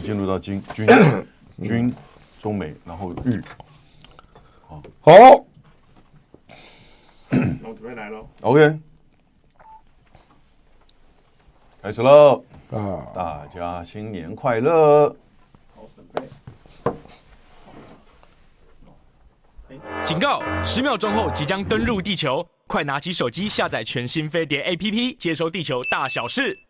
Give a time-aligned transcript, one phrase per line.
[0.00, 0.86] 进入到军军
[1.62, 1.94] 军
[2.40, 3.42] 中美，然后日，
[4.66, 5.12] 好，好，
[7.30, 8.28] 我准备来喽。
[8.42, 8.78] OK，
[11.82, 12.44] 开始喽！
[12.70, 15.08] 啊，大家新年快乐！
[15.74, 16.22] 好，准备。
[20.04, 20.42] 警告！
[20.64, 26.65] 十秒钟后即将登陆地球，快拿起手机下载全新飞碟 APP，接收地球大小事。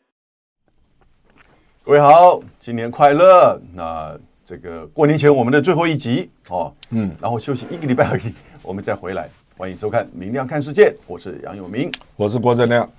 [1.87, 3.63] 各位好，新年快乐！
[3.73, 9.29] 那这个过年前我们的最后一集哦，嗯，然后休息一个礼拜而已，我们再回来。
[9.57, 12.91] 欢迎收看《明亮看世界》，我是杨永明，我是郭正亮。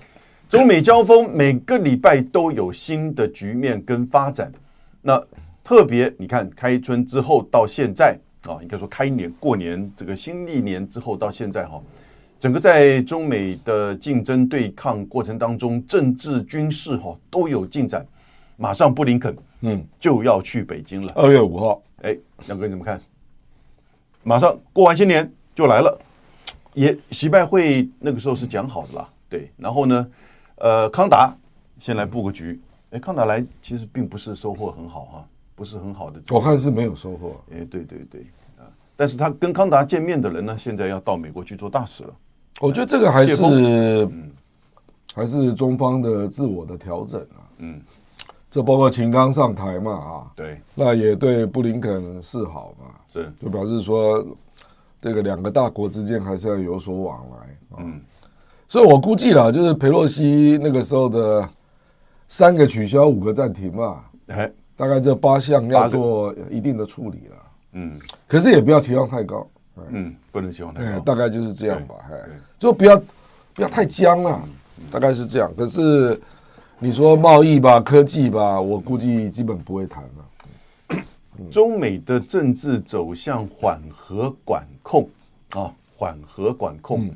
[0.47, 4.49] 中美交锋每个礼拜都有新的局面跟发展。
[5.01, 5.21] 那
[5.65, 11.77] 特别你看，开春之后到现在啊，应该说开年过年这个新历年之后到现在哈，
[12.39, 18.07] 整个在中美的竞争对抗过程当中，政治军事哈都有进展。
[18.57, 21.13] 马上布林肯，嗯，就要去北京了。
[21.15, 22.17] 二月五号，哎，
[22.49, 22.99] 杨哥你怎么看？
[24.23, 25.97] 马上过完新年就来了，
[26.73, 29.49] 也习拜会那个时候是讲好的啦，对。
[29.55, 30.07] 然后呢，
[30.55, 31.33] 呃，康达
[31.79, 32.59] 先来布个局。
[32.89, 36.19] 哎，康达来其实并不是收获很好哈、啊，不是很好的。
[36.31, 37.39] 我看是没有收获。
[37.51, 38.21] 哎，对对对
[38.57, 38.65] 啊！
[38.95, 42.13] 但是他跟康达见面的人呢，现在要到美国去做大使了。
[42.59, 44.31] 我觉得这个还是，嗯，
[45.13, 47.79] 还是中方的自我的调整啊，嗯。
[48.49, 53.29] 这包括秦刚上台嘛啊，对，那也对布林肯示好嘛，是。
[53.41, 54.25] 就表示说，
[55.01, 57.99] 这个两个大国之间还是要有所往来，嗯，
[58.65, 61.47] 所以我估计了，就是佩洛西那个时候的
[62.29, 67.35] 三个取消，五个暂停嘛，哎，大概这八项要做一定的处理了，
[67.73, 67.99] 嗯，
[68.29, 69.45] 可是也不要期望太高，
[69.89, 72.15] 嗯，不能期望太高，大概就是这样吧，哎，
[72.57, 72.97] 就不要
[73.53, 74.41] 不要太僵了，
[74.89, 76.17] 大概是这样，可是。
[76.79, 80.99] 你说贸易吧，科技吧，我估计基本不会谈了。
[81.49, 85.09] 中美的政治走向缓和管控
[85.49, 87.09] 啊，缓和管控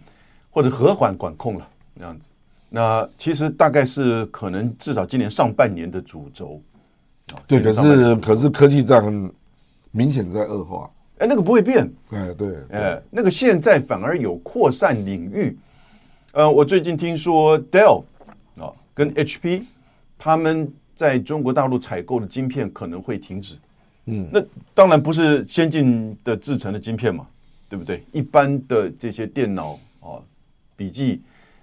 [0.49, 2.25] 或者和缓管控了那样子。
[2.69, 6.59] 那其实大概是可能至少今年上半年的主轴。
[7.45, 9.31] 对，可是可是科技战很
[9.91, 10.89] 明显在恶化。
[11.19, 11.87] 哎，那个不会变。
[12.09, 15.55] 哎，对，哎，那个现在反而有扩散领域。
[16.31, 18.03] 呃，我最近听说 Dell。
[18.93, 19.63] 跟 HP，
[20.17, 23.55] 他们在中国大陆采购的晶片可能会停止。
[24.05, 24.43] 嗯，那
[24.73, 27.27] 当然不是先进的制成的晶片嘛，
[27.69, 28.03] 对不对？
[28.11, 30.17] 一般的这些电脑啊、
[30.75, 31.21] 笔记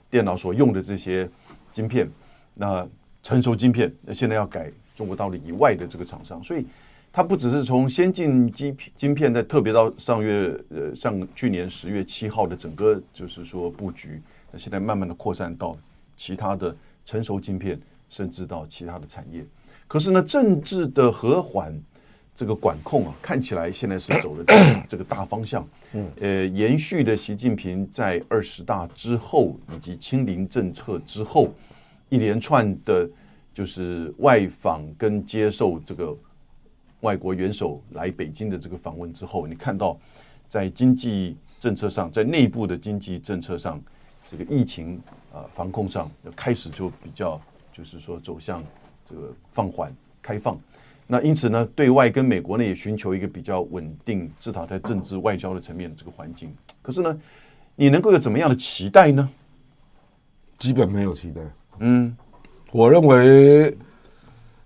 [0.09, 1.29] 电脑所用的这些
[1.73, 2.09] 晶片，
[2.55, 2.87] 那
[3.23, 6.65] 成熟晶片，那现在要改中国大陆以外的这个厂商，所以
[7.13, 14.23] 它不只是从先进晶晶片，在特别到上月呃上去年十月七号的整个就是说布局，
[14.53, 15.77] 那现在慢慢的扩散到
[16.17, 16.75] 其他的。
[17.09, 17.81] 成熟晶片，
[18.11, 19.43] 甚至到其他的产业，
[19.87, 21.75] 可是呢，政治的和缓
[22.37, 24.45] 这个管控啊，看起来现在是走了
[24.87, 25.67] 这个大方向。
[25.95, 31.51] 嗯，呃，延续的习近平在二十大之后以及清零政策之后，
[32.11, 33.09] 一连串的，
[33.55, 36.15] 就是外访跟接受这个
[37.01, 39.99] 外国元首来北京的这个访问之后，你看到
[40.47, 43.81] 在经济政策上，在内部的经济政策上，
[44.31, 45.01] 这个疫情。
[45.39, 47.41] 啊，防控上开始就比较，
[47.73, 48.63] 就是说走向
[49.05, 50.59] 这个放缓开放。
[51.07, 56.53] 那因此呢，对外跟美国呢也寻求一个比较稳定，至少在政治外交的层面的这个环境。
[56.83, 57.19] 可是呢，
[57.77, 59.29] 你能够有怎么样的期待呢？
[60.59, 61.41] 基本没有期待。
[61.79, 62.15] 嗯，
[62.73, 63.71] 我认为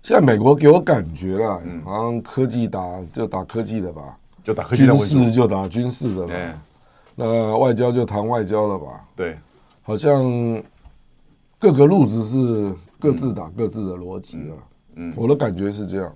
[0.01, 2.81] 现在美国给我感觉啦，好像科技打
[3.13, 6.33] 就打科技的吧，就打科技的，军事就打军事的吧，
[7.15, 9.37] 那外交就谈外交了吧，对。
[9.83, 10.63] 好像
[11.59, 14.55] 各个路子是各自打各自的逻辑了，
[14.95, 16.13] 嗯，我的感觉是这样，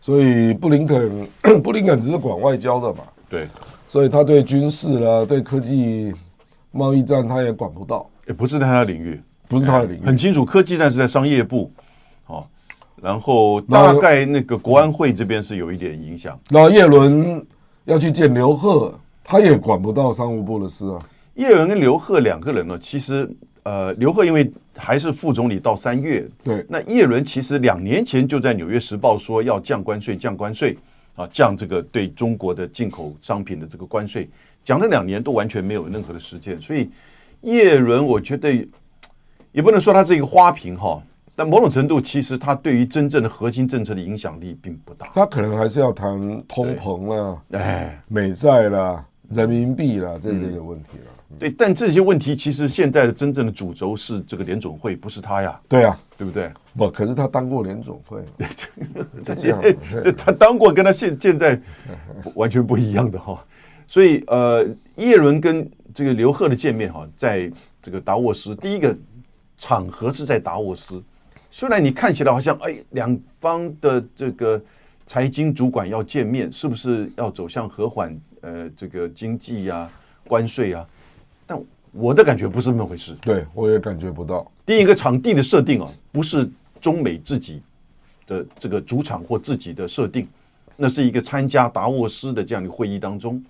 [0.00, 1.28] 所以布林肯
[1.62, 3.48] 布林肯只是管外交的嘛，对，
[3.86, 6.12] 所以他对军事啦、对科技
[6.72, 11.70] 贸易战他也管不到，也不是在他的领域，不是他的领域，很清楚，科技战是在商业部，
[12.26, 12.44] 哦，
[13.00, 17.44] 然后大概那个国安会这边是有一点影响，然后叶伦
[17.84, 18.92] 要去见刘鹤，
[19.22, 20.98] 他也管不到商务部的事啊。
[21.40, 23.26] 叶伦跟刘鹤两个人呢，其实
[23.62, 30.76] 呃，刘鹤因为还是副总理到三月，对，那叶伦其实两年前就在《纽约时报》说要降关税，降关税
[31.16, 34.28] 啊，降这个对中国的进口商品的这个关税，
[34.62, 36.90] 讲了两年都完全没有任何的实践，所以
[37.40, 38.52] 叶伦我觉得
[39.52, 41.02] 也不能说他是一个花瓶哈，
[41.34, 51.12] 但某种程度其实他对于真正的核心政策的影响力并不大，他可能还是要谈通膨啦，哎，美债啦，人民币啦这一类的问题了。
[51.38, 56.50] 对，但这些问题其实现在的真正的主轴是这个联总会，不是他呀，对啊，对不对？
[56.76, 58.22] 不，可是他当过联总会，
[59.24, 59.60] 这样，
[60.18, 61.60] 他当过跟他现现在
[62.34, 63.42] 完全不一样的哈。
[63.86, 64.66] 所以呃，
[64.96, 67.50] 叶伦跟这个刘鹤的见面哈，在
[67.82, 68.96] 这个达沃斯，第一个
[69.58, 71.02] 场合是在达沃斯。
[71.50, 74.60] 虽然你看起来好像哎，两方的这个
[75.06, 78.16] 财经主管要见面，是不是要走向和缓？
[78.42, 79.92] 呃，这个经济呀、啊、
[80.26, 80.90] 关税啊，但
[81.92, 83.14] 我的感觉不是那么回事。
[83.20, 84.50] 对，我也感觉不到。
[84.64, 86.48] 第一个场地的设定啊，不是
[86.80, 87.62] 中美自己
[88.26, 90.26] 的这个主场或自己的设定，
[90.76, 93.42] 那是一个参加达沃斯的这样的会议当中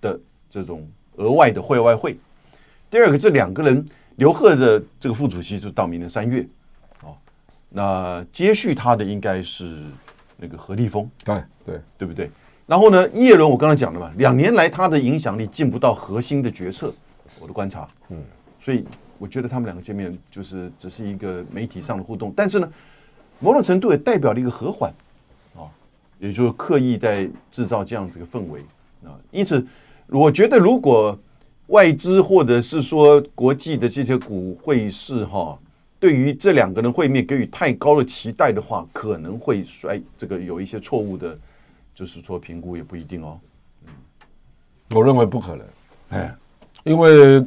[0.00, 0.18] 的
[0.50, 0.86] 这种
[1.16, 2.16] 额外的会外会。
[2.90, 3.84] 第二个，这两个人，
[4.16, 6.46] 刘鹤的这个副主席就到明年三月。
[7.76, 9.78] 那接续他的应该是
[10.36, 12.30] 那个何立峰，对对对不对？
[12.66, 16.94] 然后呢，叶伦我刚才讲了嘛，两年来他的影响力进不到核心的决策，
[17.44, 18.16] 我的观察，嗯，
[18.58, 18.86] 所以
[19.18, 22.72] 我觉得他们两个见面就是只是一个媒体上的互动，但是呢，
[23.38, 24.90] 某种程度也代表了一个和缓
[25.54, 25.68] 啊，
[26.18, 28.62] 也就是刻意在制造这样子的氛围
[29.04, 29.12] 啊。
[29.30, 29.62] 因此，
[30.06, 31.18] 我觉得如果
[31.66, 35.58] 外资或者是说国际的这些股会市哈。
[36.00, 41.38] 对于这两个人会面给予太高的期待的话，可能会衰，这个有一些错误的，
[41.94, 43.40] 就是说评估也不一定哦。
[43.86, 43.92] 嗯，
[44.94, 45.66] 我认为不可能，
[46.10, 46.36] 哎，
[46.84, 47.44] 因为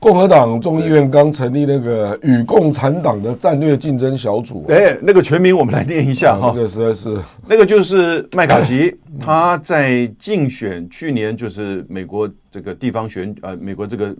[0.00, 14.14] 共和党众议院刚成立那个与共产党的战略竞争小组，哎，那个全名我们来念一下哈，那个实在是，那个就是麦卡锡他在竞选去年就是美国这个地方选呃美国这个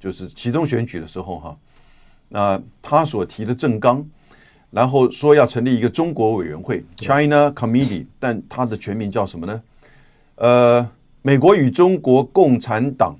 [0.00, 1.56] 就是其中选举的时候哈。
[2.28, 4.04] 那他所提的政纲，
[4.70, 9.62] 然后说要成立一个中国委员会 （China Committee），但它的全名叫什么呢？
[10.36, 10.88] 呃，
[11.22, 13.16] 美国与中国共产党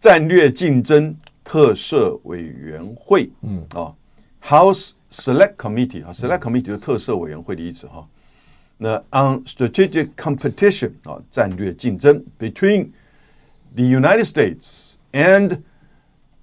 [0.00, 1.14] 战略竞争
[1.44, 3.30] 特设委员会。
[3.42, 3.94] 嗯啊
[4.42, 8.06] ，House Select Committee 啊，Select Committee 的特设委员会的意思哈。
[8.78, 12.88] 那 On Strategic Competition 啊，战略竞争 Between
[13.74, 15.60] the United States and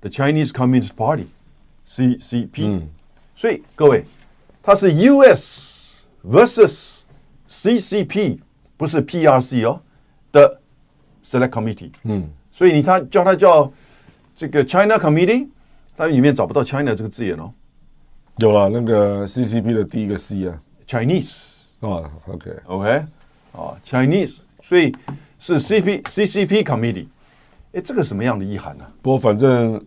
[0.01, 2.87] The Chinese Communist Party，CCP，嗯，
[3.35, 4.03] 所以各位，
[4.63, 5.93] 它是 US
[6.25, 6.89] versus
[7.47, 8.39] CCP，
[8.77, 9.79] 不是 PRC 哦
[10.31, 10.59] 的
[11.23, 13.69] Select Committee，嗯，所以你看叫它叫
[14.35, 15.47] 这个 China Committee，
[15.97, 17.51] 它里面找不到 China 这个字眼哦，
[18.37, 20.57] 有了那个 CCP 的第一个 C 啊
[20.87, 21.33] ，Chinese，
[21.81, 23.05] 啊，OK OK，
[23.51, 24.95] 哦，Chinese，所以
[25.39, 27.07] 是 CP CCP Committee，
[27.73, 28.85] 哎，这个什么样的意涵呢？
[29.01, 29.83] 不过反正。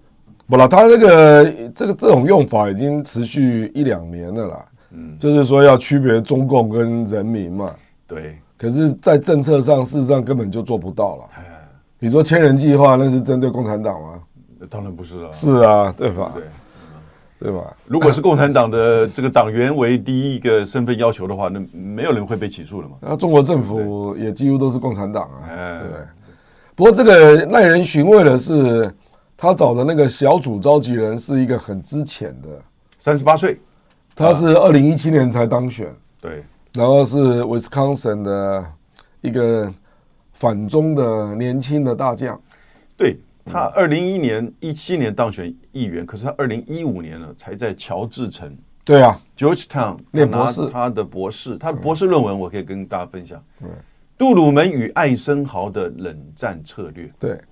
[0.49, 4.65] 不了，他这个这个这种用法已经持续一两年了啦。
[4.93, 7.69] 嗯，就是说要区别中共跟人民嘛。
[8.07, 8.39] 对。
[8.57, 11.25] 可是，在政策上，事实上根本就做不到了。
[11.99, 14.23] 比如说千人计划，那是针对共产党吗？
[14.69, 15.33] 当然不是了。
[15.33, 16.33] 是啊，对吧？
[16.35, 16.45] 对，
[17.39, 17.77] 对吧？
[17.87, 22.97] 如果是共产党的这个党员为第一个身份要求的话，那没有人会被起诉了嘛。
[23.01, 25.49] 那中国政府也几乎都是共产党啊。
[25.81, 25.91] 对。
[26.75, 28.93] 不过，这个耐人寻味的是。
[29.39, 32.49] 他找的那个小组召集人是一个很之前的，
[32.99, 33.61] 三十八岁，
[34.15, 36.43] 他是二零一七年才当选，对，
[36.73, 38.65] 然后是 Wisconsin 的
[39.21, 39.71] 一个
[40.37, 42.39] 反中的年轻的大将，
[42.97, 53.69] 对，他二零一一年一七年当选议员，可是他二零一五年呢才在乔治城，对啊，Georgetown 念博士，他的博士，他的博士论文我可以跟大家分享，对，
[54.19, 57.41] 杜鲁门与艾森豪的冷战策略，对。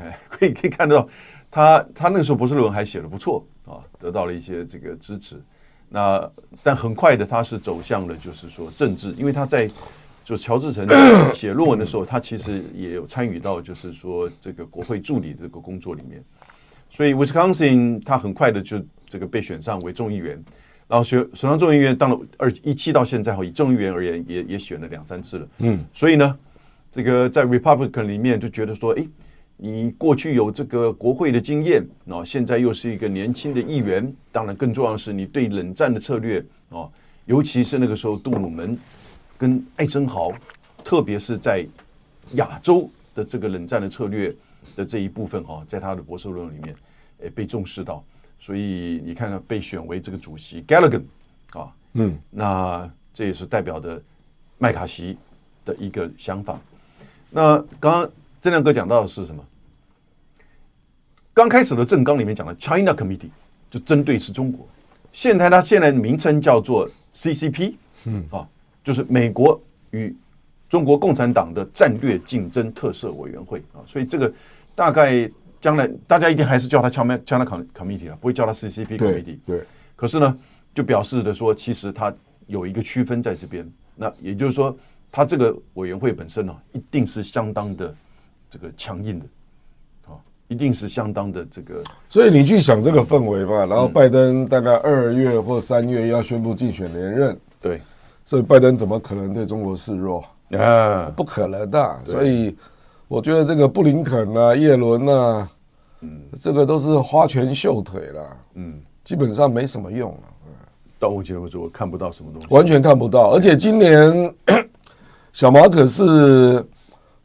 [0.00, 1.08] 哎，可以可以看到
[1.48, 5.40] 他，他他那个时候博士论文还写的不错啊，得到了一些这个支持。
[5.88, 6.28] 那
[6.64, 9.70] 但很快的，他是走向了就是说政治，因为他在
[10.24, 10.86] 就乔治城
[11.34, 16.22] 写论文的时候，他其实也有参与到就是说这个国会助理这个工作里面。
[16.90, 20.42] 所以 Wisconsin 他很快的就这个被选上为众议员，
[20.88, 25.48] 然后选选上众议员，当了二一期到现在后，以众议员而言，也也选了两三次了。
[25.58, 26.38] 嗯，所以呢，
[26.90, 29.06] 这个在 Republican 里面就觉得说，哎。
[29.56, 36.90] 你过去有这个国会的经验啊，现在又是一个年轻的议员，当然更重要的是你对冷战的策略哦，
[37.26, 38.76] 尤其是那个时候杜鲁门
[39.38, 40.32] 跟艾森豪，
[40.82, 41.66] 特别是在
[42.32, 44.34] 亚洲的这个冷战的策略
[44.76, 46.74] 的这一部分哈，在他的博士论文里面
[47.20, 48.02] 诶被重视到，
[48.38, 51.02] 所以你看被选为这个主席 Galligan
[51.52, 54.00] 啊，嗯，那这也是代表的
[54.58, 55.16] 麦卡锡
[55.64, 56.58] 的一个想法。
[57.30, 58.10] 那刚刚。
[58.44, 59.42] 郑亮哥讲到的是什么？
[61.32, 63.30] 刚开始的政纲里面讲的 China Committee
[63.70, 64.68] 就针对是中国。
[65.14, 67.72] 现在它现在的名称叫做 CCP，
[68.04, 68.46] 嗯啊，
[68.84, 69.60] 就是美国
[69.90, 70.14] 与
[70.68, 73.82] 中国共产党的战略竞争特色委员会啊。
[73.86, 74.32] 所以这个
[74.76, 75.28] 大概
[75.60, 79.38] 将来大家一定还是叫他 China China Committee 啊，不会叫他 CCP Committee。
[79.46, 79.62] 对，
[79.96, 80.38] 可是呢，
[80.74, 82.14] 就表示的说，其实他
[82.46, 83.66] 有一个区分在这边。
[83.96, 84.76] 那也就是说，
[85.12, 87.94] 他这个委员会本身呢、啊，一定是相当的
[88.50, 89.26] 这个强硬的，
[90.08, 91.80] 啊，一定是相当的这个。
[92.08, 93.64] 所以你去想这个氛围吧。
[93.64, 97.80] 然后拜登大概二月或三月要宣布竞选连任，对，
[98.24, 101.12] 所以拜登怎么可能对中国示弱啊？
[101.14, 101.98] 不可能的。
[102.04, 102.56] 所以
[103.08, 105.48] 我觉得这个布林肯啊、叶伦啊，
[106.00, 110.18] 嗯，这个都是花拳绣腿了，嗯，基本上没什么用了。
[110.98, 113.32] 到目前为止，我看不到什么东西，完全看不到。
[113.32, 114.34] 而且今年
[115.32, 116.64] 小马可是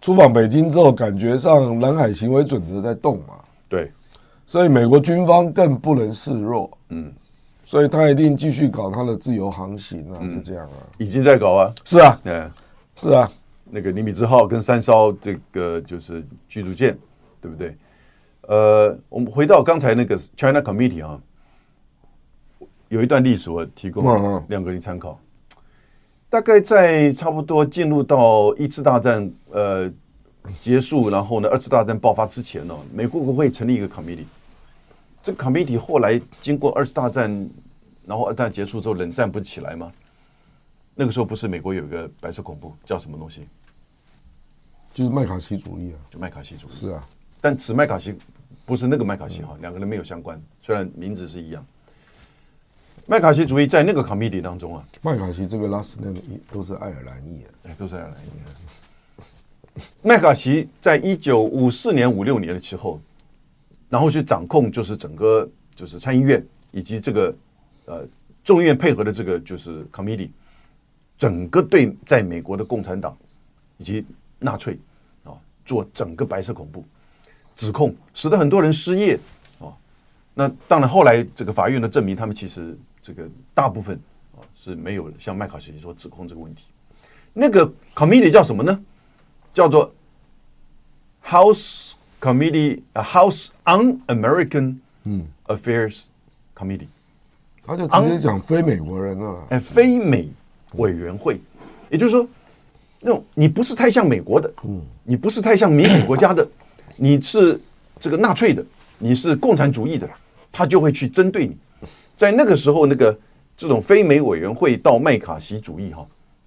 [0.02, 3.36] 出访北京之后，感觉上南海行为准则在动嘛。
[3.70, 3.90] 对，
[4.46, 6.70] 所以美国军方更不能示弱。
[6.90, 7.14] 嗯，
[7.70, 10.78] 所以他一定继续搞他的自由航行啊，就这样啊。
[10.98, 11.72] 已经在搞啊。
[11.86, 12.52] 是啊，嗯，
[12.96, 13.30] 是啊。
[13.64, 16.98] 那个尼米兹号跟三艘这个就是驱逐舰，
[17.40, 17.78] 对不对？
[18.48, 21.22] 呃，我们回到刚才那个 China Committee 啊。
[22.88, 24.04] 有一段历史我提供
[24.48, 25.20] 亮哥你参考，
[26.28, 29.88] 大概在差不多进入到一次大战呃
[30.60, 34.26] 结束，然后呢二次大战爆发之前呢，美国国会成立一个 committee，
[35.22, 37.50] 这个 committee 后来经过二次大战，
[38.06, 39.92] 然后二战结束之后冷战不是起来吗？
[40.96, 43.48] 那个时候不是美国有一个白色恐怖叫什么东西？
[44.94, 47.08] 就是麦卡锡主义啊，就麦卡锡主义是啊，
[47.40, 48.18] 但此麦卡锡
[48.66, 51.66] 不是那个麦卡锡哈，两个人没有相关，虽然名字是一样。
[53.06, 56.20] 麦卡锡主义在那个 committee 当中啊，麦卡锡这个 last name
[56.52, 59.82] 都是爱尔兰裔啊，哎，都是爱尔兰裔。
[60.02, 63.00] 麦卡锡在一九五四年、五六年的时候，
[63.90, 67.36] 然后去掌控就是整个就是参议院以及这个
[67.86, 68.08] 呃
[68.44, 70.30] 众议院配合的这个就是 committee，
[71.18, 73.18] 整个对在美国的共产党
[73.78, 74.06] 以及
[74.38, 74.80] 纳粹
[75.24, 75.34] 啊
[75.66, 76.86] 做整个白色恐怖
[77.56, 79.20] 指控，使得很多人失业
[79.60, 79.74] 啊。
[80.34, 82.78] 那当然后来这个法院的证明，他们其实。
[83.02, 84.00] 这个大部分
[84.36, 86.66] 啊是没有像麦卡锡说指控这个问题。
[87.34, 87.66] 那个
[87.96, 88.78] committee 叫什么呢？
[89.52, 89.92] 叫做
[91.24, 91.89] House
[92.20, 95.26] Committee a，House on American 嗯。
[95.50, 96.02] Affairs
[96.56, 96.86] Committee，
[97.64, 100.30] 他就直接讲非美国人啊，哎，非美
[100.76, 101.40] 委员会，
[101.90, 102.28] 也就是说，
[103.00, 106.48] 那种你不是太像美国的，嗯，你不是太像民主国家的，
[106.98, 107.60] 你是
[108.00, 108.64] 这个纳粹的，
[109.00, 110.08] 你是共产主义的，
[110.52, 111.58] 他就会去针对你。
[112.16, 113.18] 在那个时候，那个
[113.58, 116.06] 这种非美委员会到麦卡锡主义哈，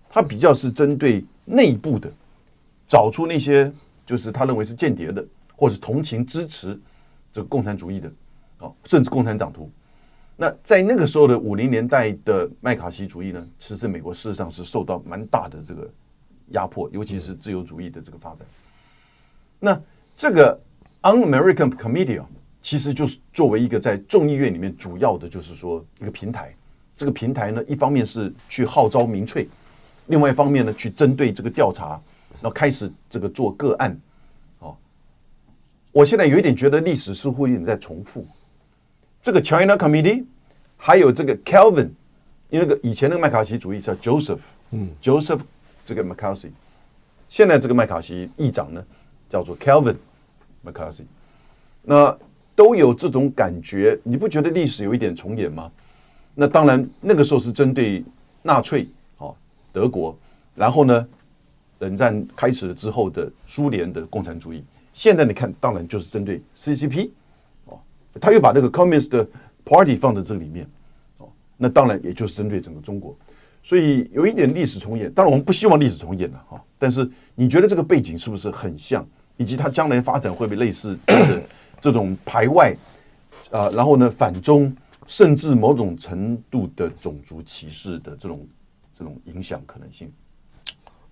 [0.09, 2.09] 他比较是针对内部的，
[2.87, 3.73] 找出那些
[4.07, 5.25] 就是他认为是间谍的，
[5.63, 6.77] 或者同情支持
[7.31, 8.11] 这个共产主义的
[8.59, 9.71] 啊，甚至共产党徒。
[10.37, 15.89] 那在那个时候的五零年代的麦卡锡主义呢，其实美国事实上是受到蛮大的这个
[16.49, 18.45] 压迫，尤其是自由主义的这个发展。
[19.61, 19.81] 那
[20.17, 20.61] 这个
[21.03, 22.29] Un-American Committee 啊。
[22.61, 26.53] 其实就是作为一个在众议院里面主要的，就是说一个平台。
[26.97, 29.49] 这个平台呢，一方面是去号召民粹，
[30.07, 32.01] 另外一方面呢，去针对这个调查，
[32.41, 34.01] 然后开始这个做个案。
[35.93, 38.27] 哦，我现在有一点觉得历史似乎有点在重复。
[39.21, 40.25] 这个 China Committee，
[40.77, 41.91] 还有这个 Kelvin，
[42.51, 45.41] 因为那个以前那个麦卡锡主义叫 Joseph，嗯，Joseph
[45.85, 46.51] 这个 McCarthy，
[47.29, 48.85] 现在这个麦卡锡议长呢
[49.29, 51.05] 叫做 Kelvin，McCarthy，
[51.83, 52.19] 那。
[52.55, 55.73] 都有这种感觉，你不觉得历史有一点重演吗？
[56.35, 58.05] 那当然，那个时候是针对
[58.43, 59.35] 纳粹，哦，
[59.73, 60.15] 德国，
[60.55, 61.09] 然后呢，
[61.79, 64.63] 冷战开始了之后的苏联的共产主义。
[64.93, 67.11] 现在你看，当然就是针对 CCP，
[67.67, 67.81] 哦，
[68.21, 69.27] 他又把这个 Communist
[69.65, 70.67] Party 放在这里面，
[71.19, 73.17] 哦，那当然也就是针对整个中国。
[73.63, 76.63] 所以有一点历史重演，当然我们不希望历史重演了，哈。
[76.79, 79.07] 但是你觉得这个背景是不是很像，
[79.37, 80.99] 以及它将来发展会不会类似？
[81.07, 81.41] 就是
[81.81, 82.77] 这种排外，
[83.51, 88.47] 啊、呃，然后呢，反中，甚至某种程度的种族歧视的这种
[88.99, 90.13] 这种影响可能性。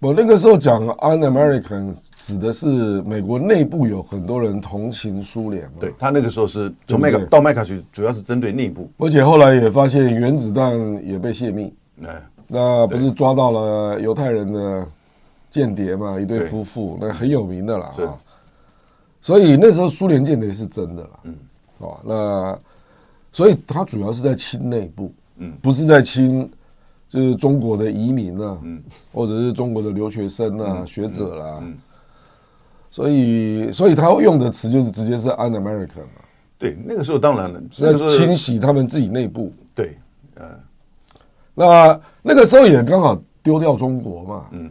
[0.00, 5.72] 我那个时候讲 Un-American 指的是美国内部有很多人同情苏联嘛？
[5.78, 10.74] 对，他那个时候是从麦卡到麦卡去，主要是针对内部，而且后来也发现原子弹
[11.06, 11.70] 也被泄密。
[12.02, 14.86] 哎，那不是抓到了犹太人的
[15.50, 16.18] 间谍嘛？
[16.18, 18.16] 一对夫妇，那很有名的啦啊。
[19.20, 21.34] 所以那时候苏联间谍是真的了，嗯，
[21.76, 22.58] 哦，那
[23.32, 26.50] 所以他主要是在清内部，嗯，不是在清
[27.10, 31.76] 就是中国的移民啊，嗯，或者是中国的留学生啊、嗯、学者啦、啊，嗯，
[32.90, 36.22] 所以所以他用的词就是直接是 Un-American 嘛，
[36.56, 39.98] 对，那个时候当然了，是在清洗他们自己内部，对，
[40.36, 40.44] 呃，
[41.54, 44.70] 那那个时候也刚好丢掉中国嘛，嗯，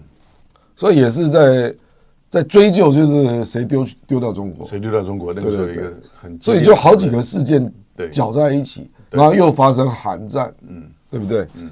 [0.76, 1.76] 所以也是在。
[2.32, 5.34] 在追究就是谁丢丢掉中国，谁丢掉中国？
[5.34, 5.92] 那个时候一个
[6.22, 7.74] 很，所以就好几个事件
[8.12, 11.48] 搅在一起，然后又发生韩战，嗯，对不对？
[11.56, 11.72] 嗯，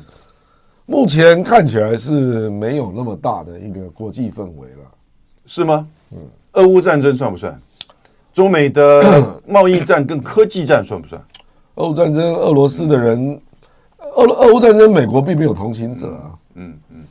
[0.88, 4.90] 目前看起来是没有那么大的一个国际氛围了，
[5.46, 5.88] 是吗？
[6.12, 6.18] 嗯，
[6.54, 7.56] 俄乌战争算不算？
[8.34, 11.22] 中美的 贸易战跟科技战算不算？
[11.76, 13.40] 俄乌战争，俄罗斯的人，
[14.16, 17.04] 俄俄乌战争，美国并没有同情者啊，嗯嗯，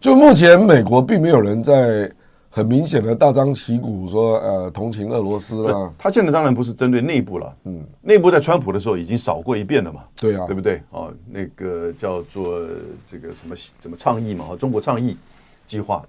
[0.00, 2.10] 就目前美国并没有人在。
[2.52, 5.94] 很明显的大张旗鼓说，呃，同情俄罗斯了。
[5.96, 10.82] 他现在当然不是针对内部了，嗯，内部在川普的时候已经扫过一遍了嘛，对啊，对不对？
[10.90, 12.60] 哦，那个叫做
[13.08, 15.16] 这个什么什么倡议嘛，中国倡议
[15.64, 16.04] 计划，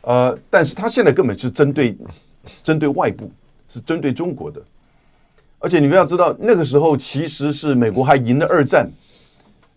[0.00, 1.96] 呃，但是他现在根本是针对
[2.64, 3.30] 针对外部，
[3.68, 4.60] 是针对中国的。
[5.60, 8.90] 而且你们要知道，那个时候其实是美国还赢了二战，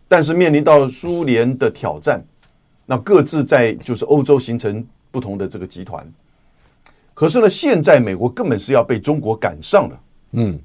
[0.07, 2.23] 但是面临到苏联的挑战，
[2.87, 4.83] 那各自在就是欧洲形成。
[5.11, 6.07] 不同的这个集团，
[7.13, 10.01] 可是呢，现在美国根本是要被中国赶上了。
[10.31, 10.57] 嗯，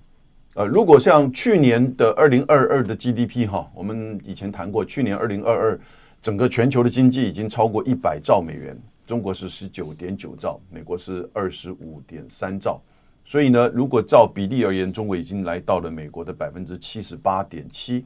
[0.55, 5.81] 呃，如果像去年的二零二二的 GDP 哈，我们以前谈过，去年二零二二
[6.23, 12.81] 整个全球的经济已经超过一百兆美元，中国是十九点九兆，美国是二十五点三兆，
[13.25, 18.05] 所以呢，如果照比例而言，中国已经来到了美国的百分之七十八点七，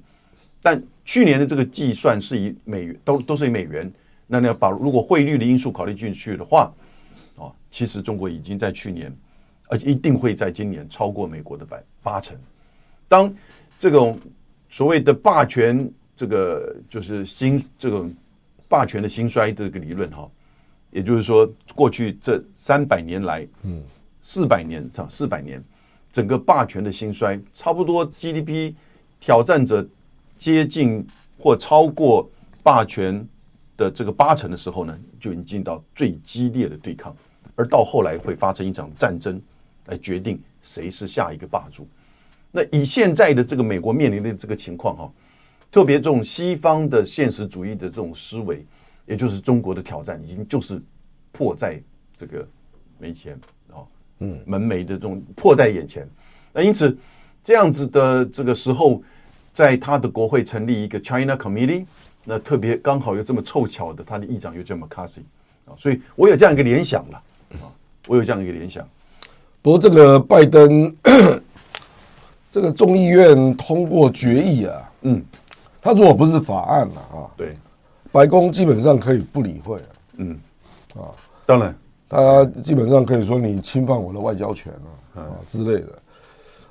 [0.62, 3.92] 但去年的这个计算是以美元，都都是以美元。
[4.32, 6.72] 那你要把如果汇率的因素考虑进去的话，
[7.36, 9.12] 啊，其实中国已经在去年，
[9.66, 12.38] 而且一定会在今年超过美国的百八成。
[13.08, 13.34] 当
[13.76, 14.16] 这种
[14.68, 18.14] 所谓的霸权，这个就是兴这种
[18.68, 20.30] 霸权的兴衰这个理论哈，
[20.92, 23.82] 也就是说，过去这三百年来，嗯，
[24.22, 25.60] 四百年差四百年，
[26.12, 28.74] 整个霸权的兴衰，差不多 GDP
[29.18, 29.84] 挑战者
[30.38, 31.04] 接近
[31.36, 32.30] 或超过
[32.62, 33.26] 霸权。
[33.80, 37.16] 的这个八成的时候呢，就已经进到最激烈的对抗，
[37.56, 39.40] 而到后来会发生一场战争，
[39.86, 41.88] 来决定谁是下一个霸主。
[42.52, 45.10] 那以现在的这个美国面临的这个情况哈，
[45.72, 48.66] 特别这种西方的现实主义的这种思维，
[49.06, 50.78] 也就是中国的挑战，已经就是
[51.32, 51.82] 迫在
[52.14, 52.46] 这个
[52.98, 53.32] 眉前
[53.72, 53.80] 啊，
[54.18, 56.06] 嗯，门楣的这种迫在眼前。
[56.52, 56.94] 那因此
[57.42, 59.02] 这样子的这个时候，
[59.54, 61.86] 在他的国会成立一个 China Committee。
[62.24, 65.22] 那特别刚好又这么凑巧的，他的议长又叫 McCarthy
[65.64, 67.22] 啊，所以我有这样一个联想了
[67.54, 67.64] 啊，
[68.06, 68.86] 我有这样一个联想。
[69.62, 70.94] 不过这个拜登
[72.50, 75.24] 这个众议院通过决议啊，嗯，
[75.80, 77.56] 他如果不是法案了啊，对，
[78.12, 79.80] 白宫基本上可以不理会，
[80.16, 80.38] 嗯，
[80.94, 81.08] 啊，
[81.46, 81.74] 当然，
[82.08, 84.72] 他基本上可以说你侵犯我的外交权
[85.14, 85.98] 啊，啊之类的。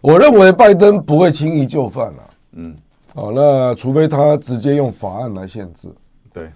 [0.02, 2.76] 我认为拜登不会轻易就范了，嗯。
[3.20, 5.90] 好，那除非他直接用法案来限制，
[6.32, 6.50] 对，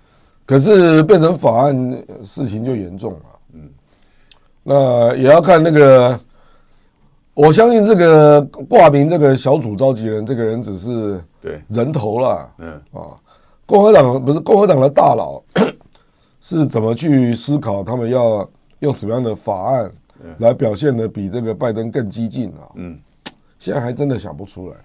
[0.46, 3.20] 可是变成法案，事情就严重了。
[3.54, 3.70] 嗯，
[4.64, 6.18] 那也要看那个，
[7.34, 12.50] 我相信这个挂名这个小组召集人，这个人只是对人头了。
[12.60, 13.12] 嗯啊，
[13.66, 15.44] 共和党不是共和党的大佬，
[16.40, 18.50] 是怎么去思考他们要
[18.80, 19.92] 用什么样的法案
[20.38, 22.72] 来表现的比这个拜登更激进啊？
[22.76, 22.98] 嗯，
[23.60, 24.76] 现在还真的想不出来。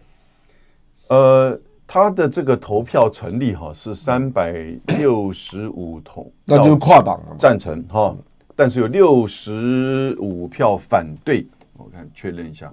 [1.10, 1.58] 呃，
[1.90, 4.52] 他的这个投票成立哈是三百
[4.98, 8.14] 六十五投，那就是跨党了赞成哈，
[8.54, 11.46] 但是有六十五票反对，
[11.78, 12.70] 我看确认一下，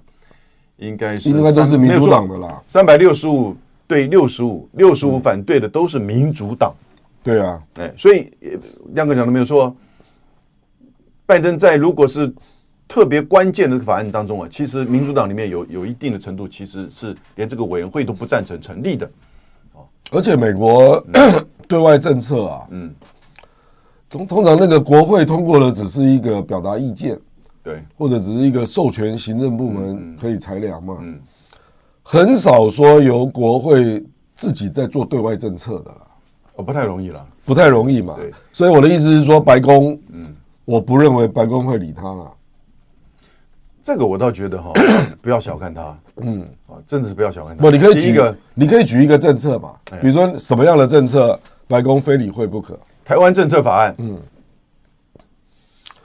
[0.76, 6.74] 应该是应该都是民主党的啦，三百六十五对六十五，六十五反对的都是民主党，
[7.24, 8.30] 对啊，哎，所以
[8.92, 9.74] 亮哥讲的没有错，
[11.24, 12.30] 拜登在如果是。
[12.88, 19.10] 特别关键的法案当中啊，其实民主党里面有有一定的程度，其实是连这个委员会都不赞成成立的。
[20.12, 22.94] 而且美国、嗯、 对外政策啊，嗯，
[24.08, 27.18] 通通常那个国会通过的只是一个表达意见，
[27.60, 31.18] 对，或者只是一个授权行政部门可以裁量嘛，嗯，
[32.04, 34.04] 很少说由国会
[34.36, 35.90] 自己在做对外政策的，
[36.54, 40.32] 哦，不太容易了，不太容易嘛，对，所以我的意思是说，白宫，嗯，
[40.64, 42.32] 我不认为白宫会理他了。
[43.86, 44.72] 这个我倒觉得哈，
[45.22, 47.62] 不要小看他，嗯，啊，真的是不要小看他。
[47.62, 52.76] 不，你可以举一个，你可以举一个政策嘛，比如说什么样的政策，白宫非理会不可。
[53.04, 54.20] 台湾政策法案，嗯，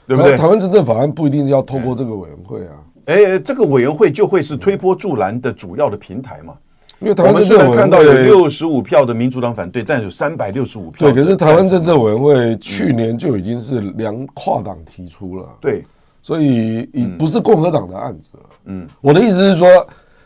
[0.05, 0.37] 对不对？
[0.37, 2.73] 台湾政策法案不一定要透过这个委员会啊，
[3.05, 6.53] 哎，这个委员会就会是推波助澜的主要的平台嘛。
[6.99, 11.11] 因为台湾政策委员会看到有六十五票的民主党反对，但有三百六十五票。
[11.11, 15.83] 对，可是台湾政策委员会去年就已经是两跨党提出了，对。
[16.21, 18.33] 所以，已不是共和党的案子。
[18.65, 19.67] 嗯，我的意思是说，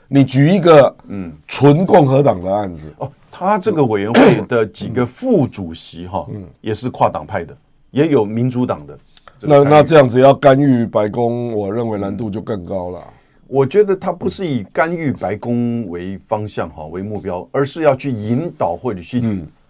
[0.08, 1.32] 你举一个嗯。
[1.48, 2.94] 纯共和党的案子。
[2.98, 7.56] 哦，他这个委员会的几个副主席哈，嗯，也是跨党派的，
[7.92, 8.98] 也有民主党的。
[9.42, 13.02] 那那这样子要干预白宫，我认为难度就更高了。
[13.48, 19.22] 我觉得他不是以干预白宫为方向哈为目标，而是要去引导或者去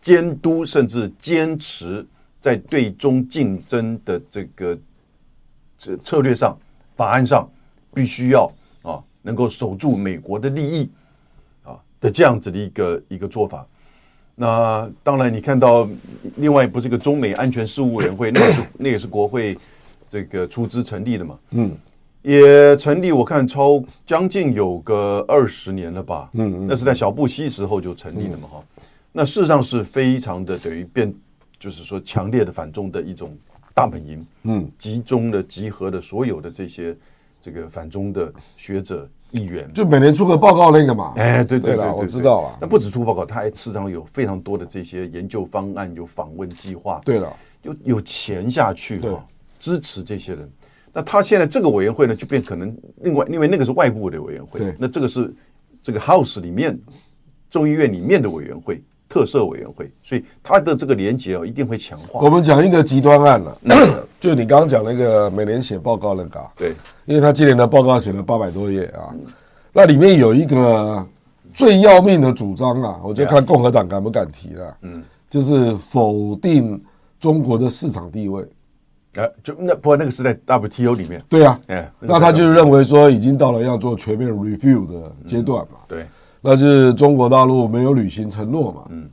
[0.02, 2.06] 监督，甚至坚持
[2.40, 4.78] 在对中竞争的这个
[5.78, 6.58] 这策略上、
[6.96, 7.50] 法案上，
[7.94, 10.90] 必须要啊能够守住美国的利益
[11.64, 13.66] 啊的这样子的一个一个做法。
[14.36, 15.88] 那当然，你看到
[16.38, 19.58] 另外不是一个中美安全事务委员会，那是那也是国会
[20.10, 21.72] 这个出资成立的嘛，嗯。
[22.22, 28.64] 也成立，我看超将近有个二十年了吧，嗯嗯，那是在小布希时候就成立了嘛，哈，
[29.12, 31.14] 那事实上是非常的等于变，
[31.60, 33.38] 就是说强烈的反中的一种
[33.76, 36.96] 大本营，嗯，集中的集合的所有的这些
[37.42, 49.28] 这个反中的学者议员，就每年出个报告那个嘛，哎，对对对，我知道啊，那不止出报告，他还时常有非常多的这些研究方案，有访问计划，对了，有有钱下去哈，
[49.60, 50.50] 支持这些人。
[50.94, 55.36] 那他现在这个委员会呢，就变可能另外，因为那个是外部的委员会，那这个是
[55.84, 56.80] 这个 House 里面
[57.50, 58.82] 众议院里面的委员会，
[59.16, 62.20] 特色委员会，所以他的这个连结哦，一定会强化。
[62.20, 63.58] 我们讲一个极端案了，
[64.20, 66.74] 就你刚刚讲那个每年写报告那个，对，
[67.06, 69.16] 因为他今年的报告写了八百多页啊，
[69.72, 71.08] 那里面有一个
[71.54, 76.84] 最要命的主张啊，我就看共和党敢不敢提了，嗯，就是否定
[77.18, 78.46] 中国的市场地位。
[79.16, 86.06] 呃，就那不过那个是在 WTO 里面，对啊，哎，那他就认为说已经到了要做全面 review 的阶段嘛，对，
[86.46, 89.10] 那是中国大陆没有履行承诺嘛，嗯，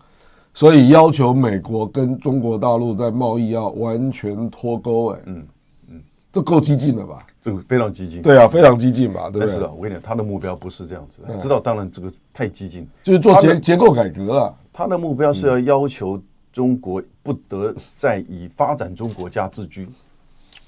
[0.54, 5.46] 所以要求美国跟中国大陆在贸易要完全脱钩，哎，嗯
[5.88, 7.18] 嗯，这够激进了吧？
[7.40, 9.30] 这个非常激进，对啊，非常激进吧？
[9.30, 9.48] 对不对？
[9.48, 16.20] 是啊，我跟你讲，他的目标不是这样子，知道，当然这个太激进，就是做结结构改革了，他的目标是要要求。
[16.52, 19.88] 中国不得再以发展中国家自居，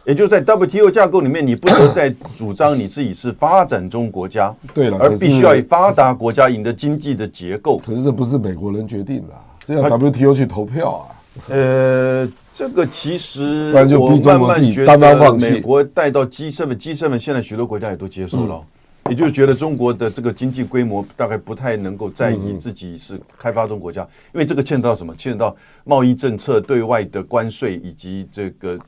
[0.05, 7.79] 也就是在 WTO 架构里面，你不能再主张你自己是发展中国家，对了，而必须要以发达国家赢得经济的结构。
[7.79, 11.03] 可是这不是美国人决定的，这要 WTO 去投票啊。
[11.49, 18.61] 呃，这个其实 我慢慢觉得，美国带到 G7，G7 现在许多国家也都接受了。
[19.11, 24.01] 也就是觉得中国的这个经济规模大概不太能够在意自己是开发中国家，
[24.33, 25.15] 因为这个牵扯到什么？
[25.15, 28.79] 牵扯到贸易政策、对外的关税以及这个，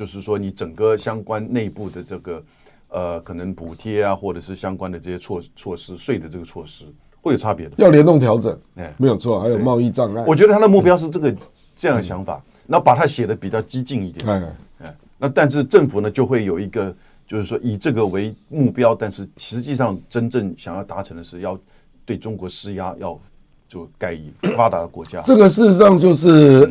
[0.00, 2.42] 就是说你整个相关内部的这个
[2.88, 6.86] 呃，可能补贴啊，或者是相关的这些措措施、税的这个措施
[7.20, 7.74] 会有差别的。
[7.76, 10.24] 要联动调整，哎，没有错，还有贸易障碍。
[10.26, 11.36] 我觉得他的目标是这个
[11.76, 14.30] 这样的想法，然后把它写的比较激进一点。
[14.30, 16.96] 哎哎，那但是政府呢就会有一个。
[17.26, 21.56] 就是说，以这个为目标，但是实际上真正想要达成的是，要
[22.04, 23.16] 对中国施压，要
[23.68, 25.22] 就盖以发达的国家。
[25.22, 26.68] 这个事实上就是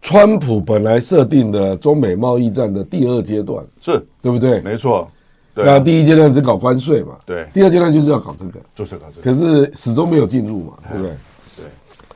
[0.00, 4.60] 川普本来设定的中美贸易战的第二阶段，是对不对？
[4.60, 5.10] 没错。
[5.54, 7.16] 那第一阶段是搞关税嘛？
[7.26, 7.46] 对。
[7.52, 9.22] 第二阶段就是要搞这个，就是搞这个。
[9.22, 11.12] 可是始终没有进入嘛，对不对？
[11.56, 11.64] 对。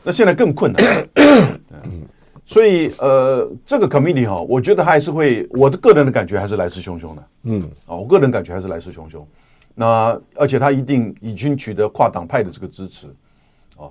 [0.04, 0.82] 那现在更困难。
[2.46, 7.22] 所以，呃，这个 committee 哈，我觉得还是会，我的个人的感觉还是来势汹汹的。
[7.44, 9.24] 嗯，啊，我个人感觉还是来势汹汹。
[9.74, 13.06] 那而且他一定已经取得跨党派的这个支持。
[13.76, 13.90] 哦，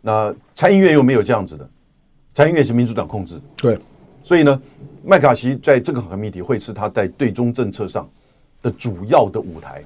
[0.00, 1.68] 那参议院又没有这样子的，
[2.34, 3.40] 参议院是民主党控制。
[3.56, 3.78] 对，
[4.24, 4.62] 所以呢，
[5.04, 8.08] 麦卡锡在这个 committee 会是他在对中政策上
[8.60, 9.82] 的主要的舞台。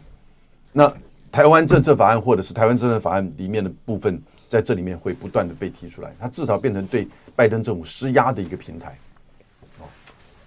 [0.73, 0.93] 那
[1.31, 4.21] 台湾政策法案或者是台湾政策法案里面的部分。
[4.49, 8.97] 在这里面会不断的被提出来，它至少变成对拜登政府施压的一个平台。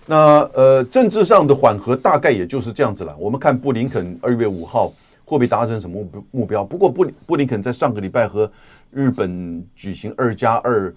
[0.05, 3.13] 那呃，政治上的缓和大概也就是这样子了。
[3.19, 4.87] 我们看布林肯二月五号
[5.25, 6.63] 会不会达成什么目目标？
[6.63, 8.49] 不过布布林肯在上个礼拜和
[8.89, 10.91] 日本举行二加二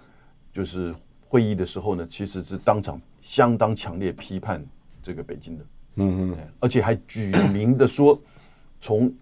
[0.53, 0.95] 就是
[1.29, 4.65] 会议的时候呢，其实是当场相当强烈批判
[5.03, 8.21] 这个北京的，嗯嗯，而且还举明的说，
[8.81, 9.13] 从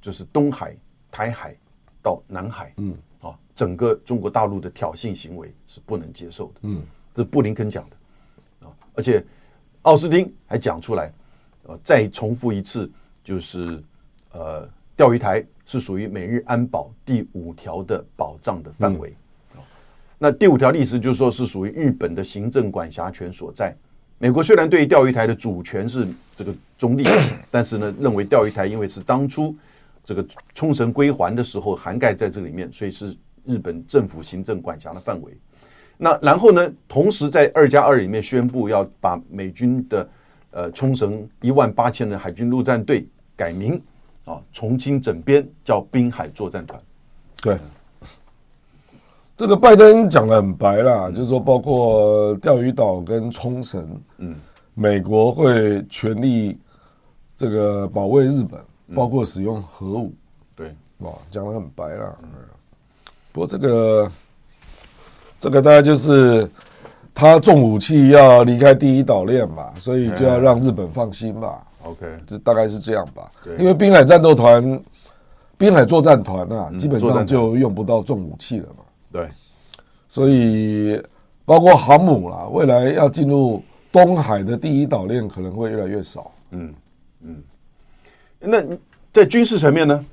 [0.00, 0.76] 就是东海、
[1.10, 1.56] 台海。
[2.02, 6.80] 到南海，嗯，啊，整个中国大陆的挑衅行为是不能接受的，嗯，
[7.12, 7.96] 这是布林肯讲的，
[8.64, 9.20] 啊，而且
[9.82, 11.12] 奥斯汀还讲出来，
[11.64, 12.88] 呃，再重复一次，
[13.24, 13.82] 就是
[14.30, 19.16] 呃，钓鱼台是属于美日安保第五条的保障的范围，啊，
[20.18, 23.74] 那第五条历史就是说是属于日本的行政管辖权所在。
[24.18, 27.04] 美国虽然对于钓鱼台的主权是这个中立，
[27.50, 29.54] 但是呢，认为钓鱼台因为是当初。
[30.08, 30.24] 这个
[30.54, 33.12] 冲绳归还的时候涵盖在这里面，所以是
[33.44, 35.36] 日本政府行政管辖的范围。
[35.96, 40.08] 那然后呢，同时在二加二里面宣布要把美军的
[40.52, 43.82] 呃冲绳一万八千人海军陆战队改名
[44.26, 46.80] 啊，重新整编叫滨海作战团。
[47.42, 47.58] 对，
[49.36, 54.34] 这个拜登讲的很白啦，就是说包括钓鱼岛跟冲绳，嗯，
[54.72, 56.58] 美国会全力
[57.36, 58.58] 这个保卫日本，
[58.94, 60.10] 包括使用核武。
[60.54, 62.16] 对，哇，讲的很白了。
[63.30, 64.10] 不过这个
[65.38, 66.50] 这个大概就是
[67.12, 71.62] 他重武器要离开第一岛链吧，所以就要让日本放心吧。
[71.82, 73.30] OK，这大概是这样吧。
[73.58, 74.82] 因为滨海战斗团、
[75.58, 78.84] 滨海作战团啊，基本上就用不到重武器了嘛。
[79.12, 79.28] 对，
[80.08, 81.02] 所以
[81.44, 86.30] 包括航母啦，未来要进入东海的第一岛链可能会越来越少。
[86.50, 86.74] 嗯
[87.22, 87.42] 嗯，
[88.40, 88.62] 那
[89.12, 90.04] 在军事层面呢？